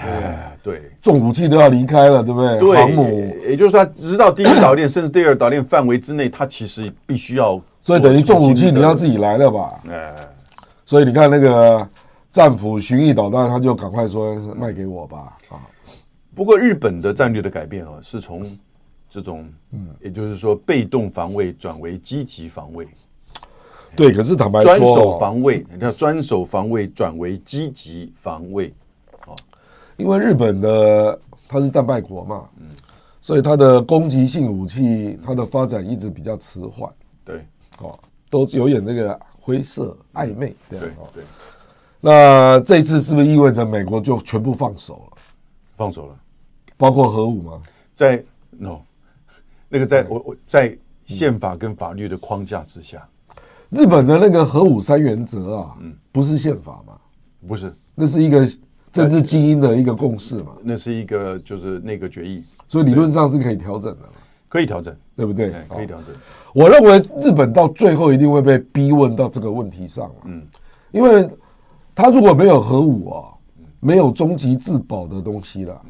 [0.63, 2.59] 对，重武器都要离开了，对不对？
[2.59, 9.81] 对，航母，也就是说，直到第一岛链甚至第二岛链范围之内，它其实必须要，所以等于重武器你要自己来了吧？
[9.91, 10.15] 哎，
[10.85, 11.89] 所以你看那个
[12.39, 15.37] 战斧巡弋导弹，他就赶快说卖给我吧。
[15.49, 15.59] 啊，
[16.37, 18.49] 不过日本的战略的改变啊，是从
[19.11, 22.87] 这种，嗯，也就是说被动防卫转为积极防卫。
[23.97, 28.73] 对，可是坦白说，专守防卫，你看专守防卫转为积极防卫，
[29.23, 29.35] 啊，
[29.97, 32.69] 因为日本的它是战败国嘛，嗯，
[33.21, 36.89] 所以它的攻击性武器它的发展一直比较迟缓，
[37.25, 37.45] 对，
[37.81, 37.99] 哦，
[38.31, 41.25] 都有点那个灰色暧昧，对对。
[42.01, 45.19] 那这次是不是意味着美国就全部放手了？
[45.77, 46.17] 放手了，
[46.77, 47.61] 包括核武吗？
[47.95, 48.79] 在 no，
[49.69, 50.77] 那个在我我在
[51.07, 53.07] 宪法跟法律的框架之下。
[53.71, 56.95] 日本的那个核武三原则啊，嗯，不是宪法嘛？
[57.47, 58.47] 不是，那是一个
[58.91, 60.53] 政治精英的一个共识嘛。
[60.63, 64.09] 那是一个就是那个决议，所以理论上是可以调整的，
[64.49, 65.53] 可以调整，对不对？
[65.69, 66.15] 可以调整。
[66.55, 70.43] 我认为日本到最后一定会被逼问到这个问题上，嗯，
[70.91, 71.29] 因为
[71.99, 73.35] 他如果没有核武啊，
[73.81, 75.83] 没有终极自保的东西了，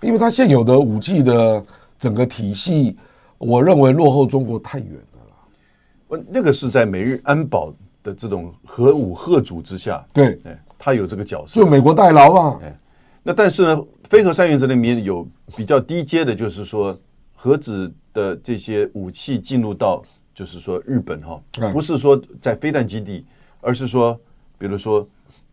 [0.00, 1.60] 因为他现有的武器的
[1.98, 2.96] 整个体系，
[3.36, 6.24] 我认为落后中国太远了啦。
[6.28, 7.74] 那个是在美日安保
[8.04, 12.78] 的这种核武贺主之下，对，哎，他有这个角色，就美国代劳嘛，哎，
[13.24, 15.26] 那但是呢，非核三原则里面有
[15.56, 16.96] 比较低阶的，就是说
[17.34, 20.00] 核子的这些武器进入到，
[20.32, 23.26] 就是说日本哈，不是说在飞弹基地，
[23.60, 24.16] 而是说，
[24.56, 25.04] 比如说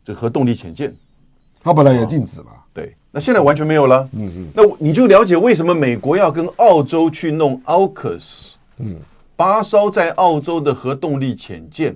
[0.03, 0.93] 这核动力潜舰，
[1.61, 8.95] 它本来也禁止了，对，那现在完全没有了，嗯嗯，那你就了解为什么美国要跟澳洲去弄 AUKUS，嗯。
[9.33, 11.95] 八艘在澳洲的核动力潜舰，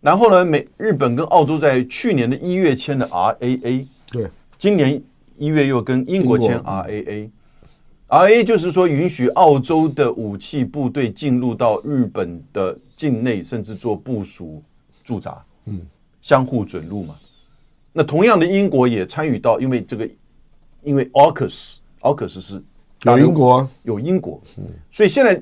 [0.00, 4.28] 然后呢，美日本跟澳洲在去年的一月签的 RAA，对，
[4.58, 5.00] 今年
[5.38, 14.60] 一月又跟英国签 RAA，RAA 就是说允许澳洲的武器部队进入到日本的境内，甚至做部署
[15.04, 15.80] 驻扎，嗯，
[16.22, 17.16] 相互准入嘛。
[17.92, 20.08] 那同样的，英国也参与到，因为这个，
[20.82, 22.62] 因为 AUKUS，AUKUS 是
[23.02, 25.38] 有英国，有英国，嗯，所以现在。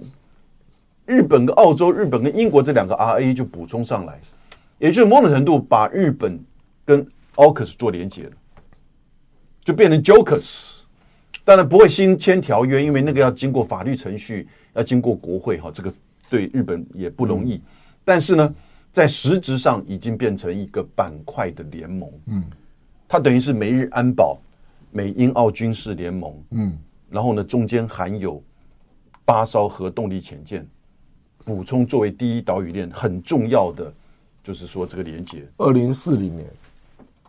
[1.06, 4.20] 日本跟澳洲、日本跟英国这两个 RA 就补充上来，
[4.78, 6.38] 也就是某种程度把日本
[6.84, 7.04] 跟
[7.34, 8.30] AUKUS 做连接了，
[9.64, 10.82] 就变成 JOKUS。
[11.44, 15.92] 当然不会新签条约，因为那个要经过法律程序，要经过国会哈，这个
[16.28, 17.54] 对日本也不容易。
[17.56, 17.62] 嗯、
[18.04, 18.54] 但是呢，
[18.92, 22.10] 在实质上已经变成一个板块的联盟。
[22.26, 22.44] 嗯，
[23.08, 24.38] 它等于是美日安保、
[24.90, 26.34] 美英澳军事联盟。
[26.50, 26.78] 嗯，
[27.08, 28.42] 然后呢，中间含有
[29.24, 30.66] 八艘核动力潜舰。
[31.42, 33.92] 补充作为第一岛屿链很重要的，
[34.44, 35.44] 就是说这个连接。
[35.56, 36.46] 二零四零年，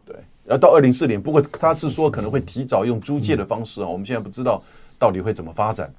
[0.06, 1.20] 对，要到二零四零。
[1.20, 4.62] 不过他是说可能会提早用租借的方式啊，我们现在不知道
[5.00, 5.92] 到底会怎么发展，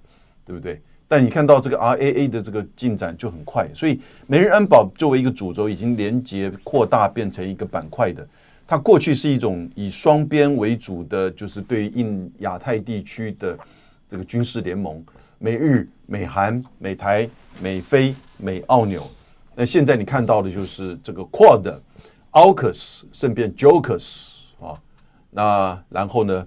[0.45, 0.81] 对不对？
[1.13, 8.27] 但你看到这个 RAA 的这个进展就很快，所以美日安保作为一个主轴已经连接扩大变成一个板块的。
[8.67, 13.59] 它过去是一种以双边为主的，就是对应亚太地区的
[14.09, 15.05] 这个军事联盟，
[15.39, 17.29] 美日、美韩、美台。
[17.61, 19.07] 美菲美澳纽，
[19.55, 21.71] 那现在你看到的就是这个 Quad、
[22.31, 24.81] AUKUS 顺便 JOKUS 啊，
[25.31, 26.47] 那然后呢，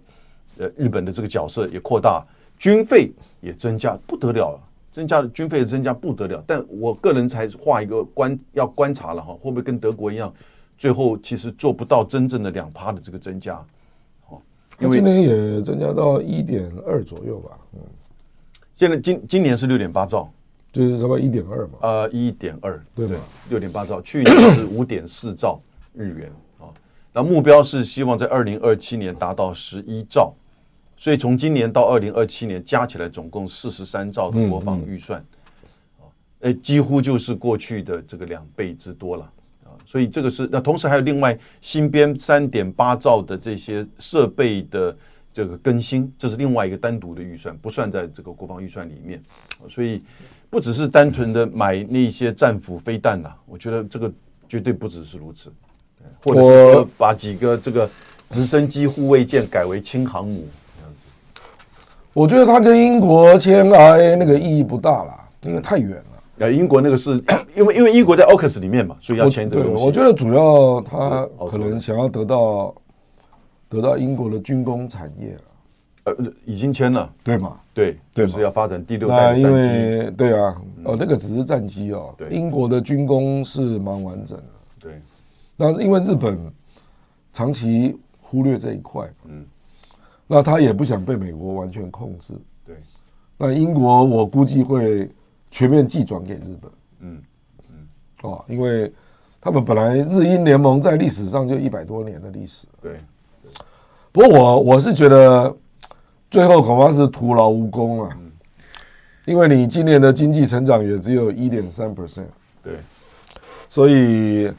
[0.58, 2.26] 呃，日本的这个角色也扩大，
[2.58, 4.60] 军费也增加不得了，
[4.92, 6.44] 增加的军费增加不得了。
[6.46, 10.34] 但我个人才画一个观要观察了哈，会不会跟德国一样，
[10.78, 13.56] 最后其实做不到真正的两趴的这个增加？
[14.30, 14.42] 哦，
[14.80, 17.80] 因为今年也增加到一点二左右吧，嗯，
[18.76, 20.32] 现在今今年是六点八兆。
[20.72, 21.74] 就是什么一点二嘛？
[21.84, 23.18] 呃，一点二，对对？
[23.48, 25.58] 六点八兆，去年是五点四兆
[25.94, 26.30] 日元
[26.60, 26.68] 啊。
[27.14, 30.34] 那目标是希望在二零二七年达到十一兆
[30.98, 35.24] 所以从今年到二零二七年加起来总共四十三兆的国防预算，
[36.40, 39.32] 哎，几乎就是过去的这个两倍之多了
[39.66, 39.76] 啊！
[39.86, 44.98] 所以这个是那同时还有另外新编三点八兆的这些设备的
[45.34, 49.22] 这个更新，这是另外一个单独的预算，不算在这个国防预算里面。
[49.70, 50.02] 所以
[50.50, 54.12] 不只是单纯的买那些战斧飞弹呐，我觉得这个
[54.48, 55.52] 绝对不只是如此，
[56.24, 57.90] 或者是说把几个这个
[58.30, 60.48] 直升机护卫舰改为轻航母。
[62.16, 66.06] 我觉得他跟英国签 RA 那个意义不大了，因为太远了。
[66.38, 67.22] 呃，英国那个是
[67.54, 69.84] 因为因为英国在 AUKUS 里面嘛，所以要签这个东西。
[69.84, 72.74] 我觉得主要他可能想要得到
[73.68, 75.36] 得到英国的军工产业
[76.06, 77.58] 呃，已经签了，对吗？
[77.74, 79.42] 对，就是要发展第六代战机。
[79.42, 80.56] 因为对啊，
[80.86, 82.14] 哦，那个只是战机哦。
[82.18, 84.44] 对，英国的军工是蛮完整的。
[84.80, 85.02] 对，
[85.58, 86.40] 那因为日本
[87.34, 89.46] 长期忽略这一块，嗯。
[90.28, 92.34] 那他也不想被美国完全控制，
[92.66, 92.76] 对。
[93.38, 95.10] 那英国我估计会
[95.52, 96.72] 全面寄转给日本，
[97.02, 97.22] 嗯
[97.70, 97.76] 嗯，
[98.24, 98.92] 哦，因为
[99.40, 103.00] 他们本来日英联盟在历史上就一百多年的历史，对。
[104.12, 105.54] 不过我我是觉得
[106.32, 108.10] 最后恐怕是徒劳无功了，
[109.26, 112.26] 因为你今年的经济成长也只有一点三 percent，
[112.64, 112.80] 对。
[113.68, 114.52] 所以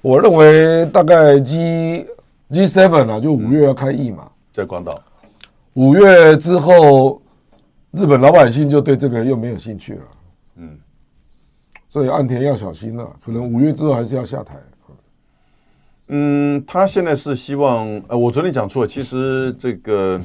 [0.00, 2.06] 我认为大概 G
[2.50, 5.00] G seven 啊，就五月要开议嘛，在广岛。
[5.74, 7.22] 五月之后，
[7.92, 10.02] 日本老百姓就对这个又没有兴趣了。
[10.56, 10.78] 嗯，
[11.88, 14.54] 所以岸田要小心了，可能五月之后还是要下台。
[16.08, 20.20] 嗯，他现在是希望，呃，我昨天讲错了，其实这个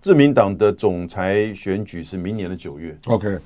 [0.00, 2.96] 自民党的总裁选举是明年的九月。
[3.06, 3.36] OK，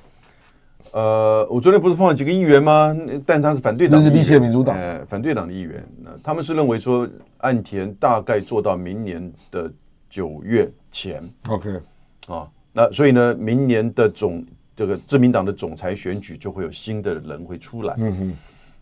[0.91, 2.95] 呃，我昨天不是碰到几个议员吗？
[3.25, 5.83] 但他是反对党，那是立宪民主党，呃，反对党的议员。
[6.03, 9.71] 那他们是认为说，岸田大概做到明年的
[10.11, 10.71] 九月。
[10.91, 11.79] 钱，OK，
[12.27, 17.95] 啊，那所以呢，明年的总这个自民党的总裁选举就会有新的人会出来。
[17.97, 18.33] 嗯哼，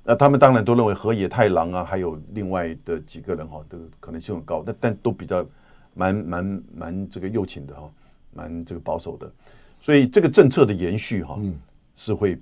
[0.03, 5.45] 那他们当然都认为河野太郎啊，还有另外的几个人哈，都可能性很高，但但都比较
[5.93, 7.89] 蛮蛮蛮这个右倾的哈，
[8.33, 9.31] 蛮这个保守的，
[9.81, 11.53] 所以这个政策的延续哈，嗯，
[11.95, 12.39] 是会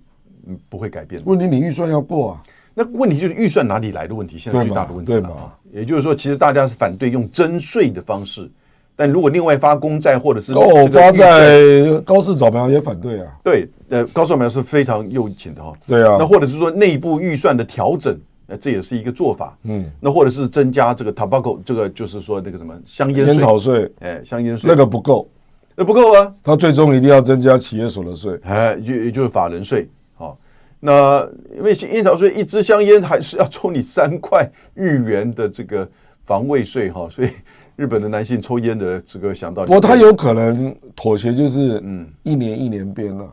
[0.48, 1.30] 嗯不会改变的。
[1.30, 2.44] 问题你预算要过啊，
[2.74, 5.58] 那问题就是预算哪里来的问题，现在最大的问题了啊。
[5.72, 8.52] 也就是说，其实大家是反对用征税的方式。
[8.98, 11.60] 但如果另外发公债或者是哦发债，
[12.06, 13.28] 高市早苗也反对啊。
[13.44, 15.74] 对，呃，高市早苗是非常右倾的哈。
[15.86, 16.16] 对啊。
[16.18, 18.18] 那或者是说内部预算的调整，
[18.48, 19.58] 那这也是一个做法。
[19.64, 19.92] 嗯。
[20.00, 25.28] 那或者是增加这个 tobacco，这个就是说那个什么香烟烟草税，哎，香烟税那个不够，
[25.76, 26.34] 那不够啊。
[26.42, 29.90] 他最终一定要增加企业所得税，哎，就也就是法人税。
[30.16, 30.38] 好，
[30.80, 31.28] 那
[31.58, 35.86] 因为烟草税一支香烟还是要抽你三块日元的这个
[36.26, 37.28] 防卫税哈，所以。
[37.76, 43.28] 日本的男性抽烟的这个想到，不过他有可能妥协，就是嗯，一年一年变了。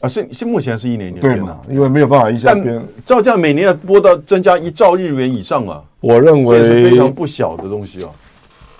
[0.00, 8.10] 啊，是是目前是一年一年变了，因为没有办法一下编，照这样每年要拨到增加一兆日元以上啊，我认为是非常不小的东西哦。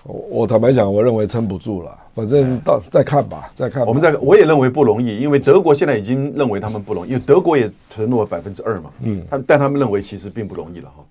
[0.03, 3.87] 我我坦白讲，我认为撑不住了，反正到再看吧，再看。
[3.87, 11.03] 我们再，我也认为不容易，因为德国现在已经认为他们不容易，因为德国也承诺了百分之二嘛，嗯，他但他们认为其实并不容易了哈。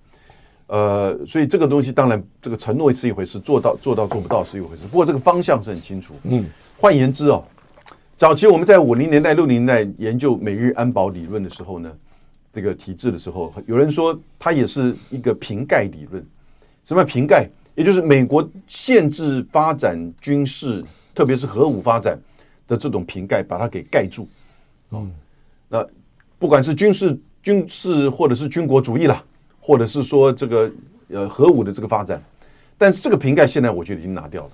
[0.68, 4.82] 呃，所以这个东西当然，这个承诺是一回事，做到做到做不到是一回事。
[4.90, 6.14] 不过这个方向是很清楚。
[6.24, 6.44] 嗯，
[6.76, 7.44] 换言之哦，
[8.16, 11.92] 早期我们在五零年代、六零年代研究美日安保理论的时候呢，
[12.52, 16.24] 这个体制的时候，有人说它也是一个瓶盖理论。
[16.84, 17.48] 什么瓶盖？
[17.76, 20.82] 也就是美国限制发展军事，
[21.14, 22.18] 特别是核武发展
[22.66, 24.26] 的这种瓶盖，把它给盖住。
[24.90, 25.12] 嗯，
[25.68, 25.86] 那
[26.38, 29.22] 不管是军事、军事或者是军国主义啦。
[29.66, 30.70] 或者是说这个
[31.08, 32.22] 呃核武的这个发展，
[32.78, 34.50] 但是这个瓶盖现在我觉得已经拿掉了，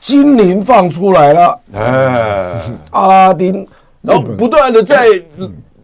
[0.00, 2.62] 精灵放出来了，哎，
[2.92, 3.68] 阿拉丁，
[4.00, 5.22] 然后不断的在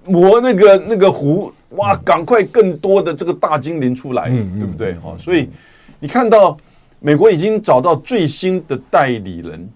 [0.07, 4.97] 磨那个那个壶，哇，赶快更多的这个大精灵出来，对不对？
[5.05, 5.51] 哦，所以
[5.99, 6.57] 你看到
[7.01, 9.69] 美国已经找到最新的代理人，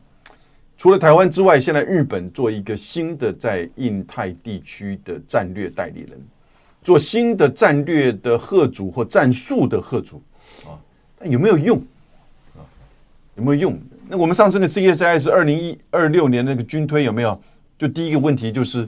[0.79, 6.19] 除了台湾之外，现在日本做一个新的在印太地区的战略代理人。
[6.85, 10.23] 做新的战略的贺主或战术的贺主
[10.65, 10.79] 啊，
[11.19, 11.79] 但有没有用
[12.55, 12.61] 啊？
[13.37, 13.77] 有没有用？
[14.07, 17.41] 那我们上次的 CSI 是二零一二六年那个军推有没有？
[17.79, 18.87] 就第一个问题就是，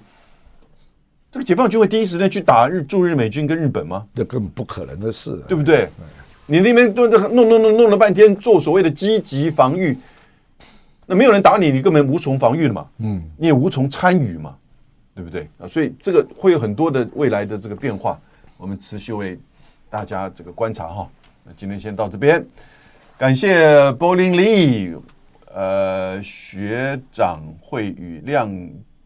[1.33, 4.07] 这个解放军会第一时间去打日驻日美军跟日本吗？
[4.15, 5.89] 这根本不可能的事，对不对？
[6.45, 9.99] 你那边都弄弄弄弄了半天，做所谓的积极防御，
[11.07, 12.87] 那没有人打你，你根本无从防御了嘛。
[12.99, 14.55] 嗯，你也无从参与嘛。
[15.17, 15.67] 对不对啊？
[15.67, 18.21] 所以这个会有很多的未来的这个变化，
[18.59, 19.39] 我们持续为
[19.89, 21.09] 大家这个观察哈。
[21.43, 22.45] 那今天先到这边，
[23.17, 24.95] 感谢柏林李
[25.55, 28.55] 呃，学长会与亮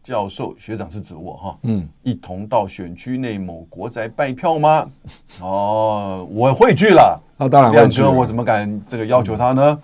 [0.03, 4.91] 教授，学长是指我哈，嗯，一同到选区内某国宅拜票吗？
[5.41, 7.17] 哦，我会去了。
[7.37, 9.81] 那当然，亮哥，我怎么敢这个要求他呢？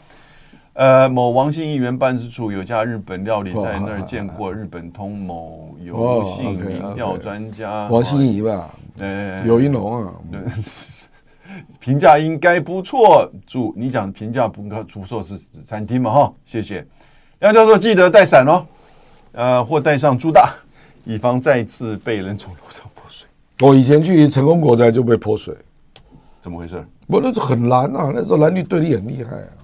[0.77, 8.69] 呃，某王姓议员办事处有家日本料理，在那儿见过日本通某游姓民调专家王心怡吧？
[8.99, 10.13] 呃，游一龙啊，
[11.81, 13.27] 评价应该不错。
[13.47, 16.11] 祝你讲评价不不错是指餐厅嘛？
[16.11, 16.85] 哈，谢谢
[17.39, 18.63] 梁教授，记得带伞哦，
[19.31, 20.53] 呃，或带上猪大，
[21.05, 23.27] 以防再次被人从楼上泼水。
[23.61, 25.57] 我以前去成功国宅就被泼水，
[26.39, 26.85] 怎么回事？
[27.07, 29.56] 我那时候很蓝啊，那时候蓝绿对立很厉害啊。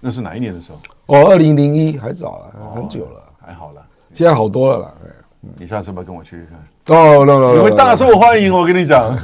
[0.00, 0.78] 那是哪一年的时候？
[1.06, 3.82] 哦，二零零一还早了，哦、很久了，还好了，
[4.12, 4.94] 现在好多了啦。
[5.56, 6.96] 你下次要不要跟我去看？
[6.96, 9.16] 哦，那那你会大受欢迎，我跟你讲。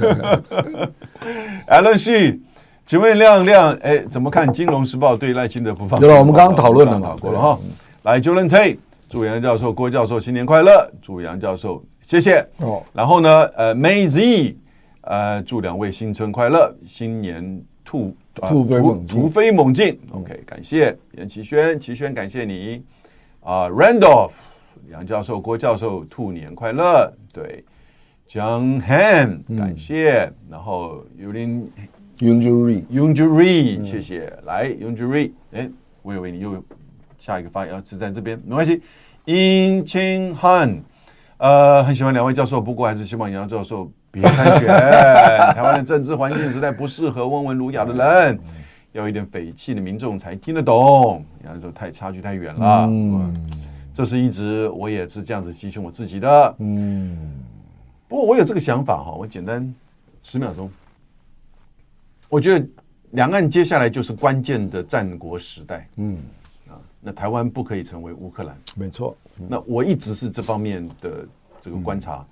[1.68, 2.38] Alan She，
[2.86, 6.00] 请问亮亮，哎，怎么看《金融时报》对赖清德不放？
[6.00, 7.58] 对了，我们刚刚讨论了嘛，过了哈。
[8.02, 12.46] 来，Julian Tay，祝杨教授、郭教授新年快乐，祝杨教授谢谢。
[12.58, 14.56] 哦，然后呢，呃，May Z，
[15.02, 18.16] 呃，祝两位新春快乐，新年兔。
[18.34, 22.82] 突飞猛突飞猛进，OK，感谢严奇轩，奇轩感谢你。
[23.40, 24.32] 啊，Randolph，
[24.90, 27.64] 杨教授、郭教授，兔年快乐，对
[28.28, 35.70] ，John Ham 感谢，然后 Yulin，Yunjuri，Yunjuri，谢谢，来 Yunjuri，哎，
[36.02, 36.62] 我以为你又
[37.18, 38.82] 下一个发言是在这边，没关系
[39.26, 40.80] ，In Ching Han，
[41.36, 43.92] 呃，很喜欢两位教授，不过还是希望杨教授。
[44.14, 48.38] 别参选，台湾的政治环境实在不适合温文儒雅的人，
[48.92, 51.24] 要一点匪气的民众才听得懂。
[51.42, 53.50] 然后说太差距太远了，嗯，
[53.92, 56.54] 这是一直我也是这样子提醒我自己的。
[56.58, 57.18] 嗯，
[58.06, 59.74] 不过我有这个想法哈，我简单
[60.22, 60.70] 十秒钟，
[62.28, 62.66] 我觉得
[63.10, 65.88] 两岸接下来就是关键的战国时代。
[65.96, 66.16] 嗯，
[66.68, 69.16] 啊，那台湾不可以成为乌克兰，没错。
[69.48, 71.26] 那我一直是这方面的
[71.60, 72.24] 这个观察。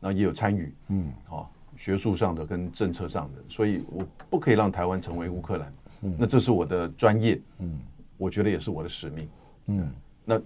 [0.00, 5.72] 那也有参与，嗯，好，学术上的跟政策上的，所以我不可以让台湾成为乌克兰，
[6.02, 7.78] 嗯，那这是我的专业，嗯，
[8.16, 9.28] 我觉得也是我的使命，
[9.66, 9.90] 嗯，
[10.24, 10.40] 那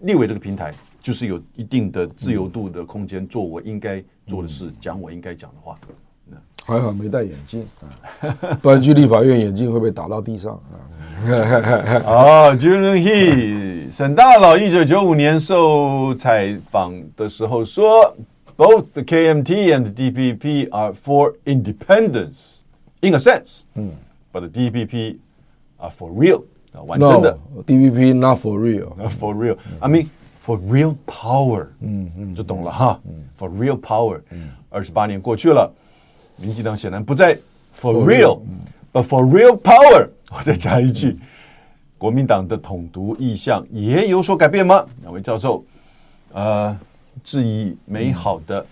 [0.00, 0.72] 立委这个平台
[1.02, 5.76] 就是有一定的自由度的空间，做我应该做的事，讲我应该讲的话，
[6.64, 10.78] 还好没戴眼镜啊，不然去立法院眼镜会被打到地上啊。
[12.04, 18.14] 哦，Jun He，沈大佬一九九五年受采访的时候说。
[18.57, 22.61] Both the KMT and the DPP are for independence,
[23.01, 23.65] in a sense.
[24.31, 25.17] But the DPP
[25.79, 26.43] are for real.
[26.85, 29.57] 完整的 DPP not for real, not for real.
[29.79, 30.07] I mean
[30.45, 31.67] for real power.
[31.79, 32.99] 嗯嗯，就懂了哈。
[33.39, 34.21] For real power.
[34.69, 35.71] 二十八年过去了，
[36.35, 37.35] 民进党显然不再
[37.81, 38.39] for real,
[38.91, 40.09] but for real power.
[40.31, 41.17] 我再加一句，
[41.97, 44.85] 国民党的统独意向也有所改变吗？
[45.01, 45.65] 两位教授，
[46.33, 46.77] 呃。
[47.22, 48.64] 致以美好的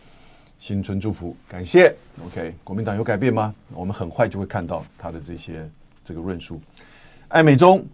[0.58, 1.94] 新春祝福，感谢。
[2.24, 3.54] OK，国民党有改变吗？
[3.74, 5.68] 我们很快就会看到他的这些
[6.04, 6.60] 这个论述。
[7.28, 7.84] 爱美中，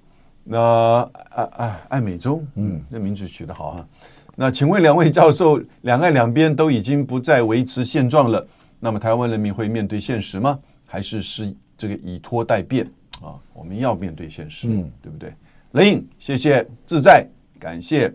[0.45, 3.89] 那啊啊，爱美中，嗯，那名字取得好啊。
[4.37, 8.47] 那请问两位教授，两岸两边都已经不再维持现状了，
[8.81, 10.59] 那么台湾人民会面对现实吗？
[10.87, 12.87] 还是是这个以拖待变
[13.21, 13.35] 啊？
[13.53, 15.35] 我们要面对现实，嗯，对不对？
[15.73, 17.27] 林，谢谢，自在，
[17.59, 18.13] 感谢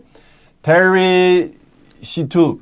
[0.62, 1.50] Terry。
[2.02, 2.58] C two，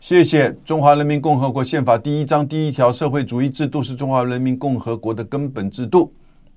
[0.00, 0.52] 谢谢。
[0.64, 6.12] 中华人民共和国宪法第一章第一条，社会主义制度是中华人民共和国的根本制度。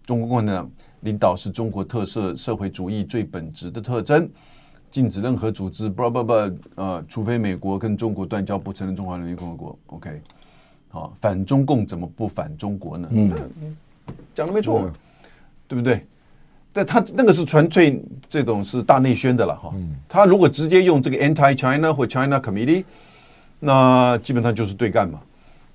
[0.06, 0.72] 中国共产党
[1.02, 4.30] 领导是中国特色社会主义最本质的特征。
[4.90, 6.34] 禁止任何组织，不不不，
[6.76, 9.80] 呃，除非美国跟中国断交，不承认中华人民共和国。
[9.88, 10.22] OK，
[10.90, 13.08] 好，反中共怎么不反中国呢？
[13.12, 13.32] 嗯，
[14.36, 14.94] 讲的没错，嗯、
[15.68, 16.06] 对不对？
[16.74, 19.74] 但他那个是纯粹这种是大内宣的了哈，
[20.08, 22.86] 他如果直接用这个 anti-China 或 China Committee，
[23.60, 25.20] 那基本上就是对干嘛。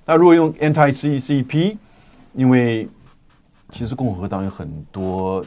[0.05, 1.77] 那如果用 anti-CCP，
[2.33, 2.87] 因为
[3.71, 5.45] 其实共和党有很多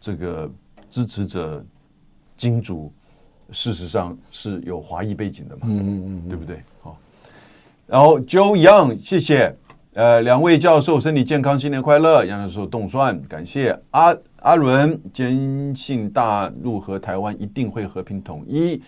[0.00, 0.50] 这个
[0.90, 1.64] 支持者
[2.36, 2.92] 金主，
[3.52, 6.60] 事实上是有华裔背景的嘛，嗯嗯嗯，对不对？
[6.82, 6.98] 好，
[7.86, 9.56] 然后 Joe Young，谢谢。
[9.96, 12.22] 呃，两位教授身体健康，新年快乐！
[12.26, 18.78] 杨教授冻蒜，感谢阿阿伦，坚信大陆和台湾一定会和平统一。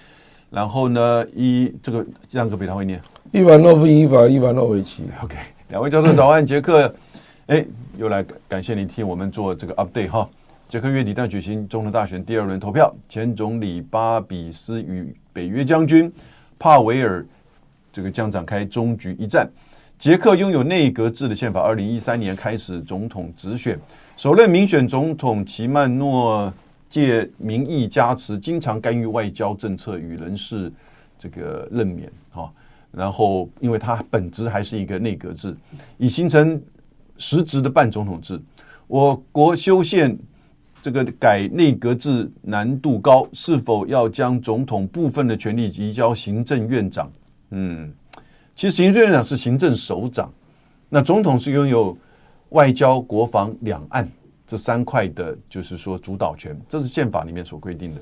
[0.50, 3.00] 然后呢，一这个让个别他会念，
[3.32, 5.04] 伊万诺夫伊凡伊万诺维奇。
[5.24, 5.38] OK，
[5.70, 6.94] 两位教授早安，杰克，
[7.46, 7.64] 哎，
[7.96, 10.28] 又来感谢你替我们做这个 update 哈。
[10.68, 16.12] 杰克月底将举行总统大选第二轮投票，前总理巴比斯与北约将军
[16.58, 17.24] 帕维尔
[17.90, 19.48] 这个将展开终局一战。
[19.98, 23.76] 捷克拥有内阁制的宪法，二零一三年开始总统直选，
[24.16, 26.52] 首任民选总统齐曼诺
[26.88, 30.72] 借民意加持，经常干预外交政策与人事
[31.18, 32.48] 这个任免哈。
[32.92, 35.54] 然后，因为它本质还是一个内阁制，
[35.98, 36.62] 已形成
[37.18, 38.40] 实质的半总统制。
[38.86, 40.16] 我国修宪
[40.80, 47.10] 这个改内阁制难度高，是否要将总统部分的权力移交行政院长？
[47.50, 47.92] 嗯，
[48.58, 50.28] 其实行政院长是行政首长，
[50.88, 51.96] 那总统是拥有
[52.48, 54.10] 外交、国防、两岸
[54.48, 58.00] 这三块的，就是说主导权，这是宪法里面所规定的。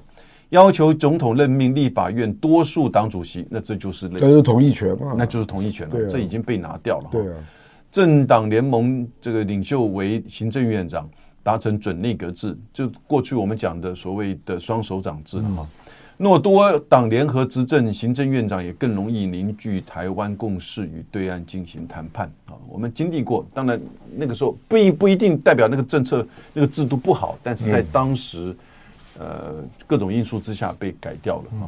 [0.48, 5.14] 要求总统任命立法院多数党主席，那这就是那就是同意权嘛？
[5.14, 7.08] 那就是同意权了，啊、这已经被拿掉了。
[7.12, 7.34] 对啊，
[7.92, 11.06] 政党联盟这个领袖为行政院长，
[11.42, 15.56] 达成准内阁制，就过去我们讲的所谓的双首长制了嘛。
[15.58, 15.68] 若、
[16.18, 22.54] 嗯、多党联合执政，行政院长也更容易凝聚台湾共识，与对岸进行谈判啊。
[22.68, 23.80] 我们经历过，当然
[24.14, 28.38] 那个时候不一不一定代表那个政策那个制度不好，但是在当时。
[28.38, 28.56] 嗯
[29.18, 31.64] 呃，各种因素之下被改掉了啊。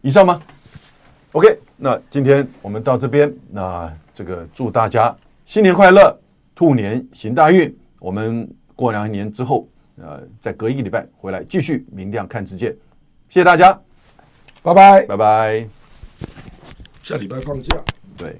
[0.00, 0.40] 以上吗
[1.32, 5.12] ？OK，那今天我们到这边，那这个祝大家
[5.44, 6.16] 新年快乐，
[6.54, 7.76] 兔年行大运。
[7.98, 12.72] 我们过两年之后，呃，再隔一个礼拜回来继续明亮看世界。
[13.32, 13.80] 谢谢大家，
[14.62, 15.66] 拜拜，拜拜。
[17.02, 17.74] 下礼拜放假，
[18.14, 18.38] 对。